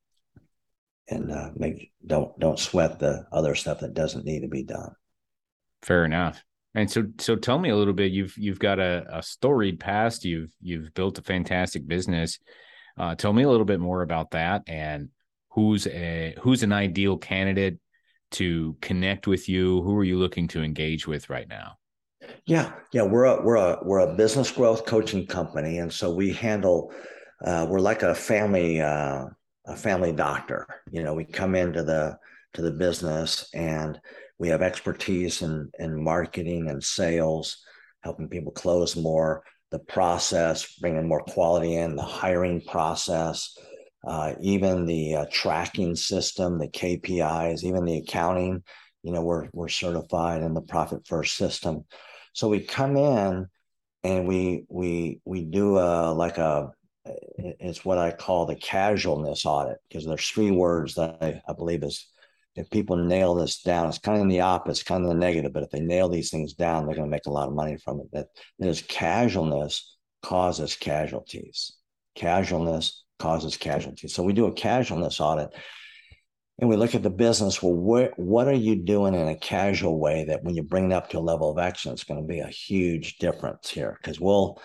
and 1.10 1.32
uh, 1.32 1.49
make, 1.56 1.91
don't, 2.06 2.38
don't 2.39 2.60
sweat 2.60 2.99
the 2.99 3.26
other 3.32 3.56
stuff 3.56 3.80
that 3.80 3.93
doesn't 3.93 4.26
need 4.26 4.41
to 4.41 4.47
be 4.47 4.63
done. 4.63 4.93
Fair 5.82 6.06
enough. 6.06 6.43
And 6.76 6.89
so, 6.89 7.06
so 7.19 7.36
tell 7.36 7.60
me 7.60 7.69
a 7.69 7.76
little 7.76 7.93
bit. 7.93 8.12
You've 8.12 8.36
you've 8.36 8.58
got 8.58 8.80
a, 8.80 9.06
a 9.12 9.21
storied 9.21 9.80
past. 9.80 10.26
You've 10.26 10.52
you've 10.60 10.93
built 10.95 11.19
a 11.19 11.21
fantastic 11.21 11.88
business. 11.88 12.39
Uh, 12.97 13.13
tell 13.13 13.34
me 13.34 13.43
a 13.43 13.49
little 13.49 13.65
bit 13.65 13.80
more 13.80 14.02
about 14.02 14.32
that 14.32 14.63
and 14.67 15.10
who's 15.49 15.86
a 15.88 16.36
who's 16.41 16.63
an 16.63 16.73
ideal 16.73 17.17
candidate 17.17 17.80
to 18.32 18.76
connect 18.82 19.28
with 19.28 19.47
you. 19.47 19.84
Who 19.84 19.95
are 19.97 20.04
you 20.04 20.17
looking 20.17 20.47
to 20.49 20.63
engage 20.63 21.08
with 21.08 21.30
right 21.30 21.47
now? 21.47 21.78
Yeah, 22.45 22.73
yeah, 22.91 23.03
we're 23.03 23.25
a 23.25 23.41
we're 23.41 23.55
a 23.55 23.79
we're 23.83 23.99
a 23.99 24.15
business 24.15 24.51
growth 24.51 24.86
coaching 24.86 25.25
company, 25.25 25.79
and 25.79 25.91
so 25.91 26.13
we 26.13 26.33
handle. 26.33 26.91
Uh, 27.43 27.67
we're 27.69 27.79
like 27.79 28.03
a 28.03 28.15
family 28.15 28.81
uh, 28.81 29.25
a 29.67 29.75
family 29.75 30.12
doctor. 30.12 30.67
You 30.91 31.03
know, 31.03 31.13
we 31.13 31.25
come 31.25 31.55
into 31.55 31.83
the 31.83 32.17
to 32.53 32.62
the 32.62 32.71
business 32.71 33.49
and 33.53 33.99
we 34.39 34.49
have 34.49 34.62
expertise 34.62 35.41
in, 35.41 35.71
in 35.79 36.03
marketing 36.03 36.69
and 36.69 36.83
sales, 36.83 37.63
helping 38.01 38.27
people 38.27 38.51
close 38.51 38.95
more, 38.95 39.43
the 39.71 39.79
process, 39.79 40.75
bringing 40.79 41.07
more 41.07 41.23
quality 41.23 41.75
in, 41.75 41.95
the 41.95 42.03
hiring 42.03 42.62
process, 42.62 43.57
uh, 44.07 44.33
even 44.41 44.86
the 44.86 45.15
uh, 45.15 45.25
tracking 45.31 45.95
system, 45.95 46.59
the 46.59 46.67
KPIs, 46.67 47.63
even 47.63 47.86
the 47.86 47.97
accounting. 47.97 48.63
You 49.01 49.13
know, 49.13 49.21
we're, 49.21 49.47
we're 49.53 49.69
certified 49.69 50.43
in 50.43 50.53
the 50.53 50.62
Profit 50.62 51.07
First 51.07 51.36
system. 51.36 51.86
So 52.34 52.50
we 52.50 52.60
come 52.60 52.98
in 52.98 53.48
and 54.04 54.28
we 54.28 54.65
we 54.69 55.22
we 55.26 55.43
do 55.46 55.78
a 55.78 56.12
like 56.12 56.38
a 56.38 56.72
it's 57.06 57.84
what 57.84 57.98
I 57.98 58.12
call 58.12 58.46
the 58.46 58.56
casualness 58.56 59.46
audit 59.46 59.78
because 59.88 60.06
there's 60.06 60.28
three 60.28 60.52
words 60.52 60.96
that 60.96 61.17
I, 61.22 61.41
I 61.48 61.54
believe 61.54 61.84
is 61.84 62.08
if 62.56 62.69
people 62.69 62.96
nail 62.98 63.34
this 63.34 63.62
down, 63.62 63.89
it's 63.89 63.98
kind 63.98 64.17
of 64.17 64.22
in 64.22 64.28
the 64.28 64.41
opposite, 64.41 64.86
kind 64.86 65.04
of 65.04 65.10
the 65.10 65.15
negative, 65.15 65.54
but 65.54 65.63
if 65.63 65.72
they 65.72 65.80
nail 65.80 66.08
these 66.08 66.30
things 66.30 66.54
down, 66.54 66.86
they're 66.86 66.96
going 66.96 67.08
to 67.08 67.12
make 67.12 67.26
a 67.26 67.32
lot 67.32 67.48
of 67.48 67.56
money 67.56 67.78
from 67.78 68.00
it. 68.00 68.08
That 68.13 68.28
there's 68.60 68.84
casualness 68.84 69.98
causes 70.22 70.76
casualties. 70.76 71.74
Casualness 72.15 73.04
causes 73.17 73.58
casualties. 73.58 74.13
So 74.13 74.22
we 74.22 74.34
do 74.34 74.46
a 74.46 74.54
casualness 74.54 75.19
audit 75.19 75.50
and 76.59 76.69
we 76.69 76.75
look 76.75 76.95
at 76.95 77.03
the 77.03 77.09
business. 77.09 77.61
Well, 77.61 77.73
what, 77.73 78.17
what 78.17 78.47
are 78.47 78.53
you 78.53 78.75
doing 78.75 79.15
in 79.15 79.27
a 79.27 79.35
casual 79.35 79.99
way 79.99 80.25
that 80.25 80.43
when 80.43 80.55
you 80.55 80.63
bring 80.63 80.91
it 80.91 80.93
up 80.93 81.09
to 81.09 81.17
a 81.17 81.19
level 81.19 81.49
of 81.49 81.57
action 81.57 81.91
it's 81.91 82.03
going 82.03 82.21
to 82.21 82.27
be 82.27 82.39
a 82.39 82.47
huge 82.47 83.17
difference 83.17 83.69
here? 83.69 83.97
Because 84.01 84.19
we'll, 84.19 84.61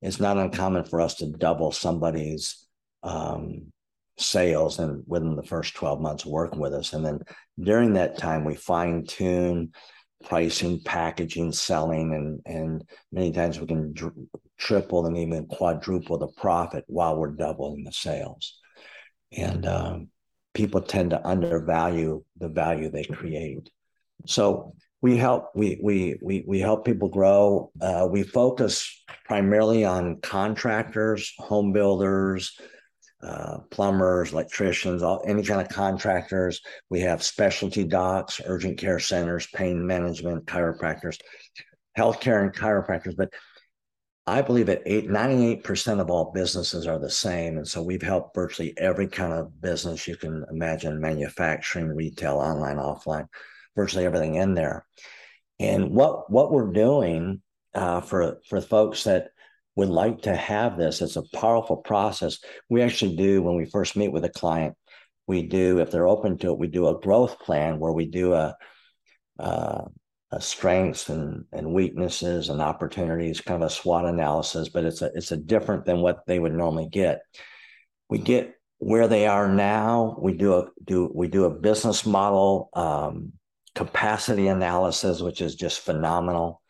it's 0.00 0.20
not 0.20 0.38
uncommon 0.38 0.84
for 0.84 1.00
us 1.00 1.16
to 1.16 1.26
double 1.26 1.72
somebody's 1.72 2.66
um, 3.02 3.72
sales 4.18 4.78
and 4.78 5.02
within 5.06 5.36
the 5.36 5.42
first 5.42 5.74
12 5.74 6.00
months 6.00 6.24
of 6.24 6.30
working 6.30 6.58
with 6.58 6.72
us. 6.72 6.94
And 6.94 7.04
then 7.04 7.20
during 7.60 7.92
that 7.94 8.16
time, 8.16 8.44
we 8.44 8.54
fine 8.54 9.04
tune 9.06 9.72
pricing, 10.24 10.80
packaging, 10.84 11.52
selling, 11.52 12.14
and, 12.14 12.40
and 12.46 12.84
many 13.12 13.30
times 13.32 13.60
we 13.60 13.66
can 13.66 13.92
dr- 13.92 14.14
triple 14.58 15.06
and 15.06 15.16
even 15.18 15.46
quadruple 15.46 16.18
the 16.18 16.28
profit 16.38 16.84
while 16.86 17.16
we're 17.16 17.28
doubling 17.32 17.84
the 17.84 17.92
sales. 17.92 18.58
And 19.36 19.66
um, 19.66 20.08
people 20.56 20.80
tend 20.80 21.10
to 21.10 21.24
undervalue 21.24 22.24
the 22.38 22.48
value 22.48 22.90
they 22.90 23.04
create. 23.04 23.68
So 24.24 24.72
we 25.02 25.18
help 25.18 25.50
we 25.54 25.78
we 25.82 26.16
we 26.22 26.44
we 26.48 26.58
help 26.58 26.84
people 26.86 27.10
grow. 27.10 27.70
Uh, 27.80 28.08
we 28.10 28.22
focus 28.22 29.04
primarily 29.26 29.84
on 29.84 30.18
contractors, 30.22 31.34
home 31.36 31.72
builders, 31.72 32.58
uh, 33.22 33.58
plumbers, 33.70 34.32
electricians, 34.32 35.02
all 35.02 35.22
any 35.26 35.42
kind 35.42 35.60
of 35.60 35.68
contractors. 35.68 36.62
We 36.88 37.00
have 37.00 37.22
specialty 37.22 37.84
docs, 37.84 38.40
urgent 38.46 38.78
care 38.78 38.98
centers, 38.98 39.46
pain 39.54 39.86
management, 39.86 40.46
chiropractors, 40.46 41.18
healthcare, 41.98 42.42
and 42.42 42.54
chiropractors. 42.54 43.14
But 43.14 43.28
I 44.26 44.42
believe 44.42 44.66
that 44.66 44.82
eight, 44.86 45.08
98% 45.08 46.00
of 46.00 46.10
all 46.10 46.32
businesses 46.32 46.86
are 46.86 46.98
the 46.98 47.10
same. 47.10 47.58
And 47.58 47.66
so 47.66 47.82
we've 47.82 48.02
helped 48.02 48.34
virtually 48.34 48.74
every 48.76 49.06
kind 49.06 49.32
of 49.32 49.60
business 49.60 50.08
you 50.08 50.16
can 50.16 50.44
imagine 50.50 51.00
manufacturing, 51.00 51.94
retail, 51.94 52.38
online, 52.38 52.76
offline, 52.76 53.28
virtually 53.76 54.04
everything 54.04 54.34
in 54.34 54.54
there. 54.54 54.84
And 55.60 55.90
what 55.90 56.30
what 56.30 56.50
we're 56.50 56.72
doing 56.72 57.40
uh, 57.74 58.00
for 58.00 58.38
for 58.48 58.60
folks 58.60 59.04
that 59.04 59.28
would 59.76 59.90
like 59.90 60.22
to 60.22 60.34
have 60.34 60.76
this. 60.76 61.02
It's 61.02 61.16
a 61.16 61.36
powerful 61.36 61.76
process. 61.76 62.38
We 62.68 62.82
actually 62.82 63.16
do 63.16 63.42
when 63.42 63.56
we 63.56 63.66
first 63.66 63.94
meet 63.94 64.10
with 64.10 64.24
a 64.24 64.30
client. 64.30 64.74
We 65.26 65.42
do, 65.42 65.78
if 65.80 65.90
they're 65.90 66.08
open 66.08 66.38
to 66.38 66.52
it, 66.52 66.58
we 66.58 66.66
do 66.66 66.88
a 66.88 66.98
growth 66.98 67.38
plan 67.40 67.78
where 67.78 67.92
we 67.92 68.06
do 68.06 68.32
a, 68.32 68.56
uh, 69.38 69.82
a 70.32 70.40
strengths 70.40 71.08
and, 71.08 71.44
and 71.52 71.72
weaknesses 71.72 72.48
and 72.48 72.60
opportunities, 72.60 73.40
kind 73.40 73.62
of 73.62 73.68
a 73.68 73.72
SWOT 73.72 74.06
analysis, 74.06 74.68
but 74.68 74.84
it's 74.84 75.02
a 75.02 75.10
it's 75.14 75.32
a 75.32 75.36
different 75.36 75.84
than 75.84 76.00
what 76.00 76.26
they 76.26 76.38
would 76.38 76.54
normally 76.54 76.88
get. 76.90 77.20
We 78.08 78.18
get 78.18 78.54
where 78.78 79.08
they 79.08 79.26
are 79.26 79.48
now. 79.48 80.16
We 80.20 80.32
do 80.34 80.54
a 80.54 80.68
do 80.84 81.10
we 81.14 81.28
do 81.28 81.44
a 81.44 81.50
business 81.50 82.04
model 82.04 82.70
um, 82.74 83.32
capacity 83.74 84.48
analysis, 84.48 85.20
which 85.20 85.40
is 85.40 85.54
just 85.54 85.80
phenomenal 85.80 86.62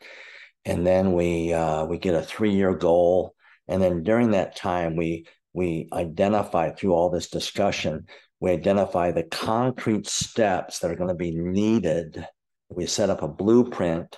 and 0.65 0.85
then 0.85 1.13
we 1.13 1.53
uh, 1.53 1.85
we 1.85 1.97
get 1.97 2.13
a 2.13 2.21
three 2.21 2.51
year 2.51 2.75
goal, 2.75 3.33
and 3.69 3.81
then 3.81 4.03
during 4.03 4.31
that 4.31 4.55
time 4.55 4.97
we 4.97 5.25
we 5.53 5.87
identify 5.93 6.71
through 6.71 6.93
all 6.93 7.09
this 7.09 7.29
discussion 7.29 8.05
we 8.39 8.51
identify 8.51 9.11
the 9.11 9.23
concrete 9.23 10.07
steps 10.07 10.79
that 10.79 10.91
are 10.91 10.95
going 10.95 11.09
to 11.09 11.15
be 11.15 11.31
needed. 11.31 12.25
We 12.69 12.85
set 12.85 13.09
up 13.09 13.23
a 13.23 13.27
blueprint 13.27 14.17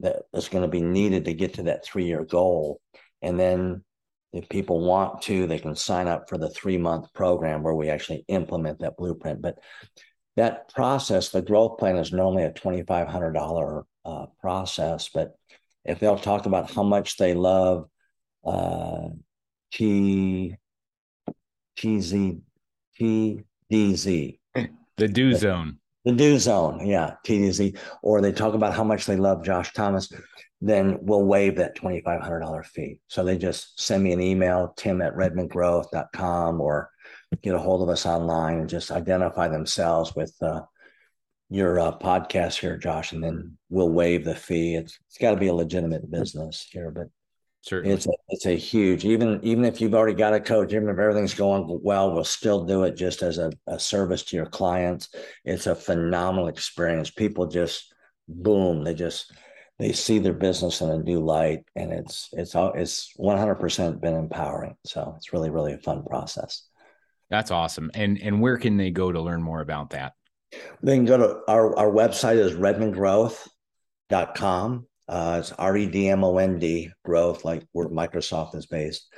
that 0.00 0.22
is 0.32 0.48
going 0.48 0.62
to 0.62 0.68
be 0.68 0.82
needed 0.82 1.26
to 1.26 1.34
get 1.34 1.54
to 1.54 1.64
that 1.64 1.84
three 1.84 2.04
year 2.06 2.24
goal, 2.24 2.80
and 3.22 3.38
then 3.38 3.84
if 4.34 4.48
people 4.48 4.80
want 4.80 5.22
to, 5.22 5.46
they 5.46 5.60
can 5.60 5.76
sign 5.76 6.08
up 6.08 6.28
for 6.28 6.36
the 6.36 6.50
three 6.50 6.76
month 6.76 7.12
program 7.14 7.62
where 7.62 7.74
we 7.74 7.88
actually 7.88 8.24
implement 8.26 8.80
that 8.80 8.96
blueprint. 8.96 9.40
But 9.40 9.58
that 10.36 10.72
process, 10.74 11.28
the 11.28 11.40
growth 11.40 11.78
plan 11.78 11.96
is 11.96 12.12
normally 12.12 12.42
a 12.42 12.50
$2,500 12.50 13.84
uh, 14.04 14.26
process. 14.40 15.08
But 15.08 15.36
if 15.84 16.00
they'll 16.00 16.18
talk 16.18 16.46
about 16.46 16.72
how 16.72 16.82
much 16.82 17.16
they 17.16 17.34
love 17.34 17.86
uh, 18.44 19.08
T, 19.72 20.56
TZ, 21.76 22.14
TDZ, 23.00 24.38
the 24.96 25.08
do 25.08 25.34
zone. 25.34 25.78
The 26.04 26.12
do 26.12 26.38
zone, 26.38 26.86
yeah, 26.86 27.14
TDZ. 27.26 27.78
Or 28.02 28.20
they 28.20 28.32
talk 28.32 28.54
about 28.54 28.74
how 28.74 28.84
much 28.84 29.06
they 29.06 29.16
love 29.16 29.44
Josh 29.44 29.72
Thomas 29.72 30.12
then 30.64 30.96
we'll 31.02 31.24
waive 31.24 31.56
that 31.56 31.76
$2,500 31.76 32.64
fee. 32.64 32.98
So 33.08 33.22
they 33.22 33.36
just 33.36 33.78
send 33.78 34.02
me 34.02 34.12
an 34.12 34.22
email, 34.22 34.72
tim 34.78 35.02
at 35.02 35.14
redmondgrowth.com, 35.14 36.58
or 36.58 36.90
get 37.42 37.54
a 37.54 37.58
hold 37.58 37.82
of 37.82 37.90
us 37.90 38.06
online 38.06 38.60
and 38.60 38.68
just 38.68 38.90
identify 38.90 39.48
themselves 39.48 40.14
with 40.16 40.34
uh, 40.40 40.62
your 41.50 41.78
uh, 41.78 41.98
podcast 41.98 42.58
here, 42.58 42.78
Josh, 42.78 43.12
and 43.12 43.22
then 43.22 43.58
we'll 43.68 43.90
waive 43.90 44.24
the 44.24 44.34
fee. 44.34 44.74
It's 44.74 44.98
it's 45.06 45.18
got 45.18 45.32
to 45.32 45.36
be 45.36 45.48
a 45.48 45.54
legitimate 45.54 46.10
business 46.10 46.66
here, 46.70 46.90
but 46.90 47.08
Certainly. 47.64 47.94
it's 47.94 48.06
a, 48.06 48.10
it's 48.28 48.46
a 48.46 48.56
huge 48.56 49.06
even 49.06 49.40
even 49.42 49.64
if 49.64 49.80
you've 49.80 49.94
already 49.94 50.12
got 50.12 50.34
a 50.34 50.40
coach, 50.40 50.74
even 50.74 50.90
if 50.90 50.98
everything's 50.98 51.32
going 51.32 51.80
well, 51.82 52.12
we'll 52.12 52.22
still 52.22 52.64
do 52.64 52.84
it 52.84 52.94
just 52.94 53.22
as 53.22 53.38
a, 53.38 53.50
a 53.66 53.80
service 53.80 54.22
to 54.24 54.36
your 54.36 54.44
clients. 54.44 55.08
It's 55.46 55.66
a 55.66 55.74
phenomenal 55.74 56.48
experience. 56.48 57.10
People 57.10 57.46
just 57.46 57.94
boom, 58.28 58.84
they 58.84 58.92
just 58.92 59.32
they 59.78 59.92
see 59.92 60.18
their 60.18 60.34
business 60.34 60.80
in 60.80 60.90
a 60.90 60.98
new 60.98 61.20
light 61.20 61.64
and 61.74 61.92
it's 61.92 62.28
it's 62.32 62.54
all 62.54 62.72
it's 62.74 63.12
100% 63.18 64.00
been 64.00 64.14
empowering 64.14 64.76
so 64.84 65.14
it's 65.16 65.32
really 65.32 65.50
really 65.50 65.72
a 65.72 65.78
fun 65.78 66.04
process 66.04 66.68
that's 67.30 67.50
awesome 67.50 67.90
and 67.94 68.20
and 68.22 68.40
where 68.40 68.56
can 68.56 68.76
they 68.76 68.90
go 68.90 69.10
to 69.10 69.20
learn 69.20 69.42
more 69.42 69.60
about 69.60 69.90
that 69.90 70.12
they 70.82 70.94
can 70.96 71.04
go 71.04 71.16
to 71.16 71.40
our 71.48 71.76
our 71.76 71.90
website 71.90 72.36
is 72.36 72.52
redmondgrowth.com 72.52 74.86
uh, 75.08 75.36
it's 75.40 75.52
r-e-d-m-o-n-d 75.52 76.90
growth 77.04 77.44
like 77.44 77.62
where 77.72 77.88
microsoft 77.88 78.54
is 78.54 78.66
based 78.66 79.12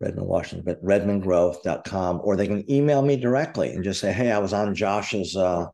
redmond 0.00 0.26
washington 0.26 0.64
but 0.64 0.84
redmondgrowth.com 0.84 2.20
or 2.24 2.36
they 2.36 2.46
can 2.46 2.70
email 2.70 3.02
me 3.02 3.16
directly 3.16 3.70
and 3.72 3.84
just 3.84 4.00
say 4.00 4.12
hey 4.12 4.32
i 4.32 4.38
was 4.38 4.52
on 4.52 4.74
josh's 4.74 5.36
uh, 5.36 5.66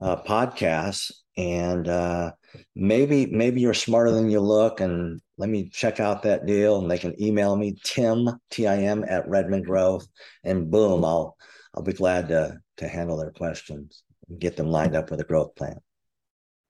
uh, 0.00 0.16
podcast 0.22 1.10
and 1.36 1.88
uh, 1.88 2.32
maybe 2.74 3.26
maybe 3.26 3.60
you're 3.60 3.74
smarter 3.74 4.10
than 4.10 4.30
you 4.30 4.40
look 4.40 4.80
and 4.80 5.20
let 5.38 5.50
me 5.50 5.68
check 5.68 6.00
out 6.00 6.22
that 6.22 6.46
deal. 6.46 6.78
And 6.80 6.90
they 6.90 6.98
can 6.98 7.20
email 7.22 7.56
me 7.56 7.76
tim 7.84 8.28
tim 8.50 9.04
at 9.04 9.28
redmond 9.28 9.66
growth 9.66 10.06
and 10.44 10.70
boom 10.70 11.04
i'll 11.04 11.36
i'll 11.74 11.82
be 11.82 11.92
glad 11.92 12.28
to 12.28 12.58
to 12.78 12.88
handle 12.88 13.16
their 13.16 13.32
questions 13.32 14.02
and 14.28 14.38
get 14.38 14.56
them 14.56 14.68
lined 14.68 14.96
up 14.96 15.10
with 15.10 15.20
a 15.20 15.24
growth 15.24 15.54
plan. 15.54 15.78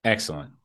Excellent 0.05 0.56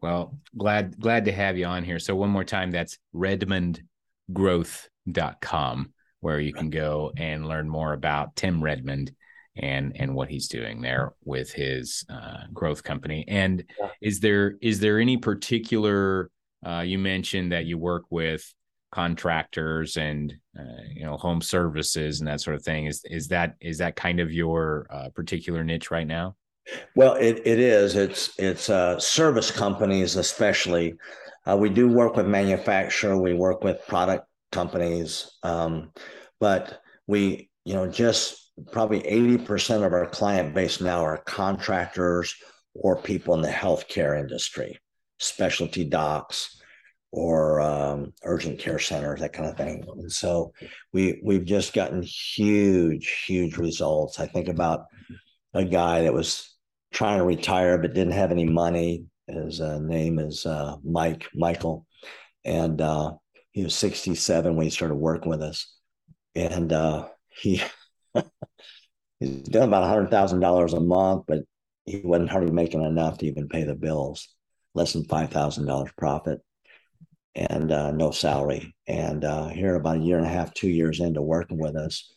well 0.00 0.38
glad 0.56 0.96
glad 1.00 1.24
to 1.24 1.32
have 1.32 1.58
you 1.58 1.66
on 1.66 1.82
here 1.84 1.98
so 1.98 2.14
one 2.14 2.30
more 2.30 2.44
time 2.44 2.70
that's 2.70 2.98
redmondgrowth.com 3.14 5.92
where 6.20 6.40
you 6.40 6.52
can 6.52 6.70
go 6.70 7.12
and 7.16 7.46
learn 7.46 7.68
more 7.68 7.92
about 7.92 8.36
tim 8.36 8.62
redmond 8.62 9.12
and 9.56 9.92
and 9.96 10.14
what 10.14 10.28
he's 10.28 10.48
doing 10.48 10.80
there 10.80 11.12
with 11.24 11.52
his 11.52 12.04
uh, 12.08 12.44
growth 12.52 12.82
company. 12.82 13.24
And 13.28 13.64
yeah. 13.80 13.88
is 14.00 14.20
there 14.20 14.56
is 14.60 14.80
there 14.80 14.98
any 14.98 15.16
particular 15.16 16.30
uh, 16.64 16.80
you 16.80 16.98
mentioned 16.98 17.52
that 17.52 17.66
you 17.66 17.78
work 17.78 18.04
with 18.10 18.52
contractors 18.92 19.96
and 19.96 20.34
uh, 20.58 20.82
you 20.94 21.04
know 21.04 21.16
home 21.16 21.40
services 21.40 22.20
and 22.20 22.28
that 22.28 22.40
sort 22.40 22.56
of 22.56 22.62
thing. 22.62 22.86
Is 22.86 23.02
is 23.04 23.28
that 23.28 23.54
is 23.60 23.78
that 23.78 23.96
kind 23.96 24.20
of 24.20 24.32
your 24.32 24.86
uh, 24.90 25.08
particular 25.14 25.64
niche 25.64 25.90
right 25.90 26.06
now? 26.06 26.36
Well, 26.94 27.14
it, 27.14 27.42
it 27.44 27.58
is. 27.58 27.96
It's 27.96 28.38
it's 28.38 28.68
uh, 28.70 28.98
service 28.98 29.50
companies 29.50 30.16
especially. 30.16 30.94
Uh, 31.46 31.56
we 31.56 31.70
do 31.70 31.88
work 31.88 32.16
with 32.16 32.26
manufacturer. 32.26 33.16
We 33.16 33.34
work 33.34 33.62
with 33.62 33.86
product 33.86 34.26
companies, 34.50 35.30
um, 35.42 35.92
but 36.40 36.80
we 37.06 37.50
you 37.64 37.74
know 37.74 37.86
just 37.86 38.46
probably 38.72 39.00
80% 39.00 39.84
of 39.84 39.92
our 39.92 40.06
client 40.06 40.54
base 40.54 40.80
now 40.80 41.04
are 41.04 41.18
contractors 41.18 42.34
or 42.74 42.96
people 42.96 43.34
in 43.34 43.42
the 43.42 43.48
healthcare 43.48 44.18
industry, 44.18 44.78
specialty 45.18 45.84
docs 45.84 46.60
or 47.12 47.60
um, 47.60 48.12
urgent 48.24 48.58
care 48.58 48.78
centers, 48.78 49.20
that 49.20 49.32
kind 49.32 49.48
of 49.48 49.56
thing. 49.56 49.84
And 49.98 50.10
so 50.10 50.52
we 50.92 51.20
we've 51.22 51.44
just 51.44 51.72
gotten 51.72 52.02
huge, 52.02 53.24
huge 53.26 53.56
results. 53.56 54.20
I 54.20 54.26
think 54.26 54.48
about 54.48 54.86
a 55.54 55.64
guy 55.64 56.02
that 56.02 56.12
was 56.12 56.55
trying 56.92 57.18
to 57.18 57.24
retire 57.24 57.78
but 57.78 57.94
didn't 57.94 58.12
have 58.12 58.30
any 58.30 58.44
money. 58.44 59.04
His 59.26 59.60
uh, 59.60 59.78
name 59.80 60.18
is 60.18 60.46
uh, 60.46 60.76
Mike 60.84 61.26
Michael, 61.34 61.86
and 62.44 62.80
uh, 62.80 63.14
he 63.50 63.64
was 63.64 63.74
67 63.74 64.54
when 64.54 64.64
he 64.64 64.70
started 64.70 64.94
working 64.94 65.30
with 65.30 65.42
us, 65.42 65.74
and 66.34 66.72
uh, 66.72 67.08
he 67.28 67.60
he's 69.20 69.42
doing 69.42 69.64
about 69.64 69.88
hundred 69.88 70.10
thousand 70.10 70.40
dollars 70.40 70.74
a 70.74 70.80
month, 70.80 71.24
but 71.26 71.40
he 71.84 72.00
wasn't 72.04 72.30
hardly 72.30 72.52
making 72.52 72.82
enough 72.82 73.18
to 73.18 73.26
even 73.26 73.48
pay 73.48 73.64
the 73.64 73.74
bills. 73.74 74.28
Less 74.74 74.92
than 74.92 75.04
five 75.04 75.30
thousand 75.30 75.66
dollars 75.66 75.90
profit, 75.96 76.40
and 77.34 77.72
uh, 77.72 77.92
no 77.92 78.10
salary. 78.10 78.74
And 78.86 79.24
uh, 79.24 79.48
here, 79.48 79.74
about 79.74 79.98
a 79.98 80.00
year 80.00 80.18
and 80.18 80.26
a 80.26 80.30
half, 80.30 80.54
two 80.54 80.68
years 80.68 81.00
into 81.00 81.22
working 81.22 81.58
with 81.58 81.76
us, 81.76 82.12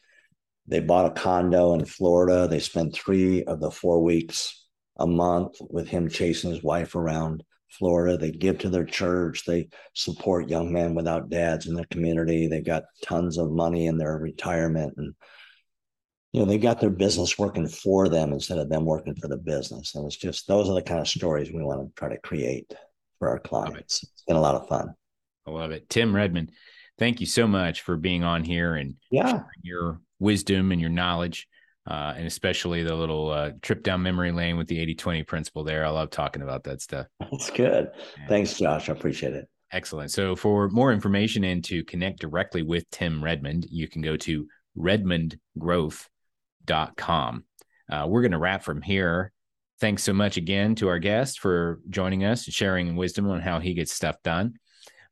they 0.69 0.79
bought 0.79 1.07
a 1.07 1.19
condo 1.19 1.73
in 1.73 1.83
Florida. 1.83 2.47
They 2.47 2.59
spent 2.59 2.93
three 2.93 3.43
of 3.43 3.59
the 3.59 3.71
four 3.71 4.03
weeks 4.03 4.65
a 4.97 5.07
month 5.07 5.57
with 5.59 5.87
him 5.87 6.07
chasing 6.07 6.51
his 6.51 6.63
wife 6.63 6.95
around 6.95 7.43
Florida. 7.71 8.17
They 8.17 8.31
give 8.31 8.59
to 8.59 8.69
their 8.69 8.85
church. 8.85 9.45
They 9.45 9.69
support 9.93 10.49
young 10.49 10.71
men 10.71 10.93
without 10.93 11.29
dads 11.29 11.65
in 11.65 11.73
their 11.73 11.87
community. 11.91 12.47
They 12.47 12.61
got 12.61 12.83
tons 13.03 13.37
of 13.37 13.51
money 13.51 13.87
in 13.87 13.97
their 13.97 14.17
retirement 14.17 14.93
and 14.97 15.15
you 16.31 16.39
know 16.39 16.45
they 16.45 16.59
got 16.59 16.79
their 16.79 16.91
business 16.91 17.39
working 17.39 17.67
for 17.67 18.07
them 18.07 18.33
instead 18.33 18.59
of 18.59 18.69
them 18.69 18.85
working 18.85 19.15
for 19.15 19.27
the 19.27 19.37
business 19.37 19.95
and 19.95 20.05
it's 20.05 20.15
just 20.15 20.47
those 20.47 20.69
are 20.69 20.75
the 20.75 20.81
kind 20.83 20.99
of 20.99 21.07
stories 21.07 21.51
we 21.51 21.63
want 21.63 21.81
to 21.81 21.99
try 21.99 22.07
to 22.07 22.19
create 22.19 22.71
for 23.17 23.29
our 23.29 23.39
clients 23.39 24.03
it. 24.03 24.09
it's 24.13 24.23
been 24.27 24.35
a 24.35 24.41
lot 24.41 24.53
of 24.53 24.67
fun 24.67 24.93
i 25.47 25.49
love 25.49 25.71
it 25.71 25.89
tim 25.89 26.15
redmond 26.15 26.51
thank 26.99 27.19
you 27.19 27.25
so 27.25 27.47
much 27.47 27.81
for 27.81 27.97
being 27.97 28.23
on 28.23 28.43
here 28.43 28.75
and 28.75 28.93
yeah 29.09 29.41
your 29.63 29.99
wisdom 30.19 30.71
and 30.71 30.81
your 30.81 30.89
knowledge 30.89 31.47
uh, 31.87 32.13
and 32.15 32.27
especially 32.27 32.83
the 32.83 32.93
little 32.93 33.29
uh, 33.29 33.51
trip 33.61 33.83
down 33.83 34.03
memory 34.03 34.31
lane 34.31 34.57
with 34.57 34.67
the 34.67 34.77
80-20 34.95 35.25
principle 35.25 35.63
there. 35.63 35.85
I 35.85 35.89
love 35.89 36.11
talking 36.11 36.43
about 36.43 36.63
that 36.65 36.81
stuff. 36.81 37.07
That's 37.19 37.49
good. 37.49 37.89
Thanks 38.27 38.57
josh. 38.57 38.89
I 38.89 38.93
appreciate 38.93 39.33
it. 39.33 39.47
Excellent. 39.71 40.11
So 40.11 40.35
for 40.35 40.69
more 40.69 40.91
information 40.91 41.43
and 41.43 41.63
to 41.65 41.83
connect 41.83 42.19
directly 42.19 42.63
with 42.63 42.89
tim 42.91 43.23
redmond 43.23 43.65
you 43.69 43.87
can 43.87 44.01
go 44.01 44.17
to 44.17 44.47
redmond 44.75 45.37
growth 45.57 46.07
com. 46.95 47.43
Uh, 47.89 48.05
we're 48.07 48.21
going 48.21 48.31
to 48.31 48.37
wrap 48.37 48.63
from 48.63 48.81
here. 48.81 49.31
Thanks 49.79 50.03
so 50.03 50.13
much 50.13 50.37
again 50.37 50.75
to 50.75 50.89
our 50.89 50.99
guest 50.99 51.39
for 51.39 51.79
joining 51.89 52.23
us, 52.23 52.45
and 52.45 52.53
sharing 52.53 52.95
wisdom 52.95 53.29
on 53.29 53.41
how 53.41 53.59
he 53.59 53.73
gets 53.73 53.93
stuff 53.93 54.17
done. 54.23 54.55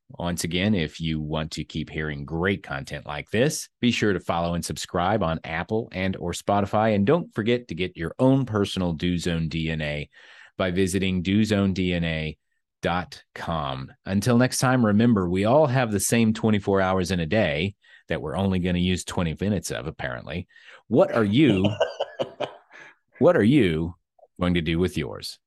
Once 0.10 0.46
again, 0.46 0.74
if 0.74 1.02
you 1.02 1.20
want 1.20 1.52
to 1.52 1.64
keep 1.66 1.90
hearing 1.90 2.24
great 2.24 2.64
content 2.64 3.06
like 3.06 3.30
this, 3.30 3.68
be 3.82 3.92
sure 3.92 4.14
to 4.14 4.20
follow 4.20 4.54
and 4.54 4.64
subscribe 4.64 5.22
on 5.22 5.40
Apple 5.44 5.90
and 5.92 6.16
or 6.16 6.32
Spotify 6.32 6.96
and 6.96 7.06
don't 7.06 7.34
forget 7.36 7.68
to 7.68 7.76
get 7.76 7.98
your 7.98 8.16
own 8.18 8.46
personal 8.46 8.94
Do 8.94 9.18
Zone 9.18 9.50
DNA 9.50 10.08
by 10.58 10.72
visiting 10.72 11.24
dozonedna.com. 11.24 12.38
Until 14.06 14.38
next 14.38 14.60
time, 14.60 14.86
remember 14.86 15.30
we 15.30 15.44
all 15.44 15.68
have 15.68 15.92
the 15.92 16.00
same 16.00 16.34
24 16.34 16.80
hours 16.80 17.12
in 17.12 17.20
a 17.20 17.26
day 17.26 17.76
that 18.08 18.22
we're 18.22 18.38
only 18.38 18.60
going 18.60 18.76
to 18.76 18.82
use 18.82 19.04
20 19.04 19.36
minutes 19.42 19.72
of 19.72 19.88
apparently. 19.88 20.48
What 20.88 21.12
are 21.14 21.26
you 21.26 21.70
what 23.20 23.36
are 23.36 23.44
you 23.44 23.96
going 24.40 24.54
to 24.54 24.62
do 24.62 24.80
with 24.80 24.98
yours? 24.98 25.38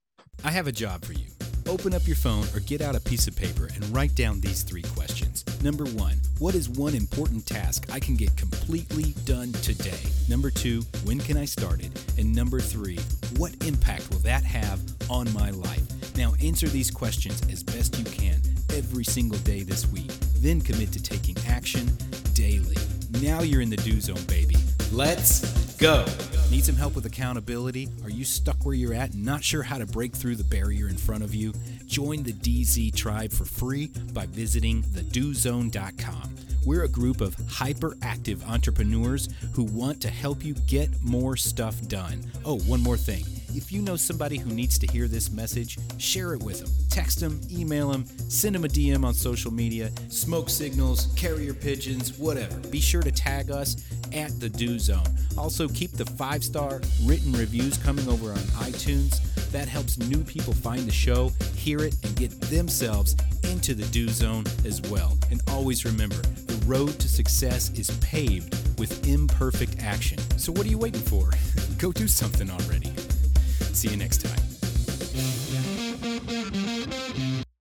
I 0.44 0.50
have 0.50 0.66
a 0.66 0.72
job 0.72 1.04
for 1.04 1.14
you. 1.14 1.39
Open 1.70 1.94
up 1.94 2.04
your 2.04 2.16
phone 2.16 2.44
or 2.52 2.58
get 2.58 2.80
out 2.80 2.96
a 2.96 3.00
piece 3.00 3.28
of 3.28 3.36
paper 3.36 3.68
and 3.72 3.84
write 3.94 4.12
down 4.16 4.40
these 4.40 4.64
three 4.64 4.82
questions. 4.82 5.44
Number 5.62 5.84
one, 5.84 6.16
what 6.40 6.56
is 6.56 6.68
one 6.68 6.96
important 6.96 7.46
task 7.46 7.86
I 7.92 8.00
can 8.00 8.16
get 8.16 8.36
completely 8.36 9.14
done 9.24 9.52
today? 9.52 10.00
Number 10.28 10.50
two, 10.50 10.82
when 11.04 11.20
can 11.20 11.36
I 11.36 11.44
start 11.44 11.80
it? 11.80 11.92
And 12.18 12.34
number 12.34 12.58
three, 12.58 12.98
what 13.36 13.54
impact 13.64 14.10
will 14.10 14.18
that 14.18 14.42
have 14.42 14.80
on 15.08 15.32
my 15.32 15.50
life? 15.50 16.16
Now 16.16 16.32
answer 16.42 16.66
these 16.66 16.90
questions 16.90 17.40
as 17.52 17.62
best 17.62 17.96
you 17.96 18.04
can 18.04 18.40
every 18.74 19.04
single 19.04 19.38
day 19.38 19.62
this 19.62 19.86
week. 19.92 20.10
Then 20.38 20.60
commit 20.60 20.90
to 20.90 21.00
taking 21.00 21.36
action 21.46 21.88
daily. 22.34 22.78
Now 23.22 23.42
you're 23.42 23.62
in 23.62 23.70
the 23.70 23.76
do 23.76 24.00
zone, 24.00 24.24
baby. 24.26 24.56
Let's 24.90 25.76
go. 25.76 26.04
Need 26.50 26.64
some 26.64 26.74
help 26.74 26.96
with 26.96 27.06
accountability? 27.06 27.88
Are 28.02 28.10
you 28.10 28.24
stuck 28.24 28.66
where 28.66 28.74
you're 28.74 28.92
at 28.92 29.12
and 29.12 29.24
not 29.24 29.44
sure 29.44 29.62
how 29.62 29.78
to 29.78 29.86
break 29.86 30.16
through 30.16 30.34
the 30.34 30.42
barrier 30.42 30.88
in 30.88 30.96
front 30.96 31.22
of 31.22 31.32
you? 31.32 31.52
Join 31.86 32.24
the 32.24 32.32
DZ 32.32 32.92
tribe 32.96 33.30
for 33.30 33.44
free 33.44 33.92
by 34.12 34.26
visiting 34.26 34.82
thedozone.com. 34.82 36.34
We're 36.66 36.82
a 36.82 36.88
group 36.88 37.20
of 37.20 37.36
hyperactive 37.36 38.44
entrepreneurs 38.48 39.28
who 39.52 39.62
want 39.62 40.02
to 40.02 40.10
help 40.10 40.44
you 40.44 40.54
get 40.66 40.90
more 41.02 41.36
stuff 41.36 41.80
done. 41.86 42.28
Oh, 42.44 42.58
one 42.58 42.82
more 42.82 42.96
thing. 42.96 43.24
If 43.54 43.72
you 43.72 43.80
know 43.80 43.96
somebody 43.96 44.36
who 44.36 44.50
needs 44.50 44.78
to 44.78 44.86
hear 44.86 45.08
this 45.08 45.30
message, 45.30 45.78
share 45.98 46.34
it 46.34 46.42
with 46.42 46.60
them. 46.60 46.70
Text 46.88 47.20
them, 47.20 47.40
email 47.50 47.90
them, 47.90 48.06
send 48.28 48.54
them 48.54 48.64
a 48.64 48.68
DM 48.68 49.04
on 49.04 49.14
social 49.14 49.52
media, 49.52 49.90
smoke 50.08 50.50
signals, 50.50 51.12
carrier 51.16 51.54
pigeons, 51.54 52.18
whatever. 52.18 52.58
Be 52.68 52.80
sure 52.80 53.02
to 53.02 53.10
tag 53.10 53.50
us 53.50 53.76
at 54.14 54.38
the 54.40 54.48
Do 54.48 54.78
Zone. 54.78 55.06
Also, 55.36 55.68
keep 55.68 55.92
the 55.92 56.04
five 56.04 56.44
star 56.44 56.80
written 57.04 57.32
reviews 57.32 57.76
coming 57.78 58.08
over 58.08 58.30
on 58.30 58.38
iTunes. 58.68 59.20
That 59.50 59.68
helps 59.68 59.98
new 59.98 60.22
people 60.24 60.52
find 60.52 60.86
the 60.86 60.92
show, 60.92 61.32
hear 61.54 61.80
it, 61.80 61.94
and 62.04 62.14
get 62.16 62.30
themselves 62.42 63.16
into 63.44 63.74
the 63.74 63.84
Do 63.86 64.08
Zone 64.08 64.44
as 64.64 64.80
well. 64.82 65.16
And 65.30 65.40
always 65.48 65.84
remember 65.84 66.16
the 66.16 66.66
road 66.66 66.98
to 67.00 67.08
success 67.08 67.70
is 67.70 67.90
paved 67.98 68.78
with 68.78 69.06
imperfect 69.08 69.82
action. 69.82 70.18
So, 70.38 70.52
what 70.52 70.66
are 70.66 70.70
you 70.70 70.78
waiting 70.78 71.02
for? 71.02 71.30
Go 71.78 71.92
do 71.92 72.06
something 72.06 72.50
already. 72.50 72.92
See 73.72 73.88
you 73.88 73.96
next 73.96 74.22
time. 74.22 74.59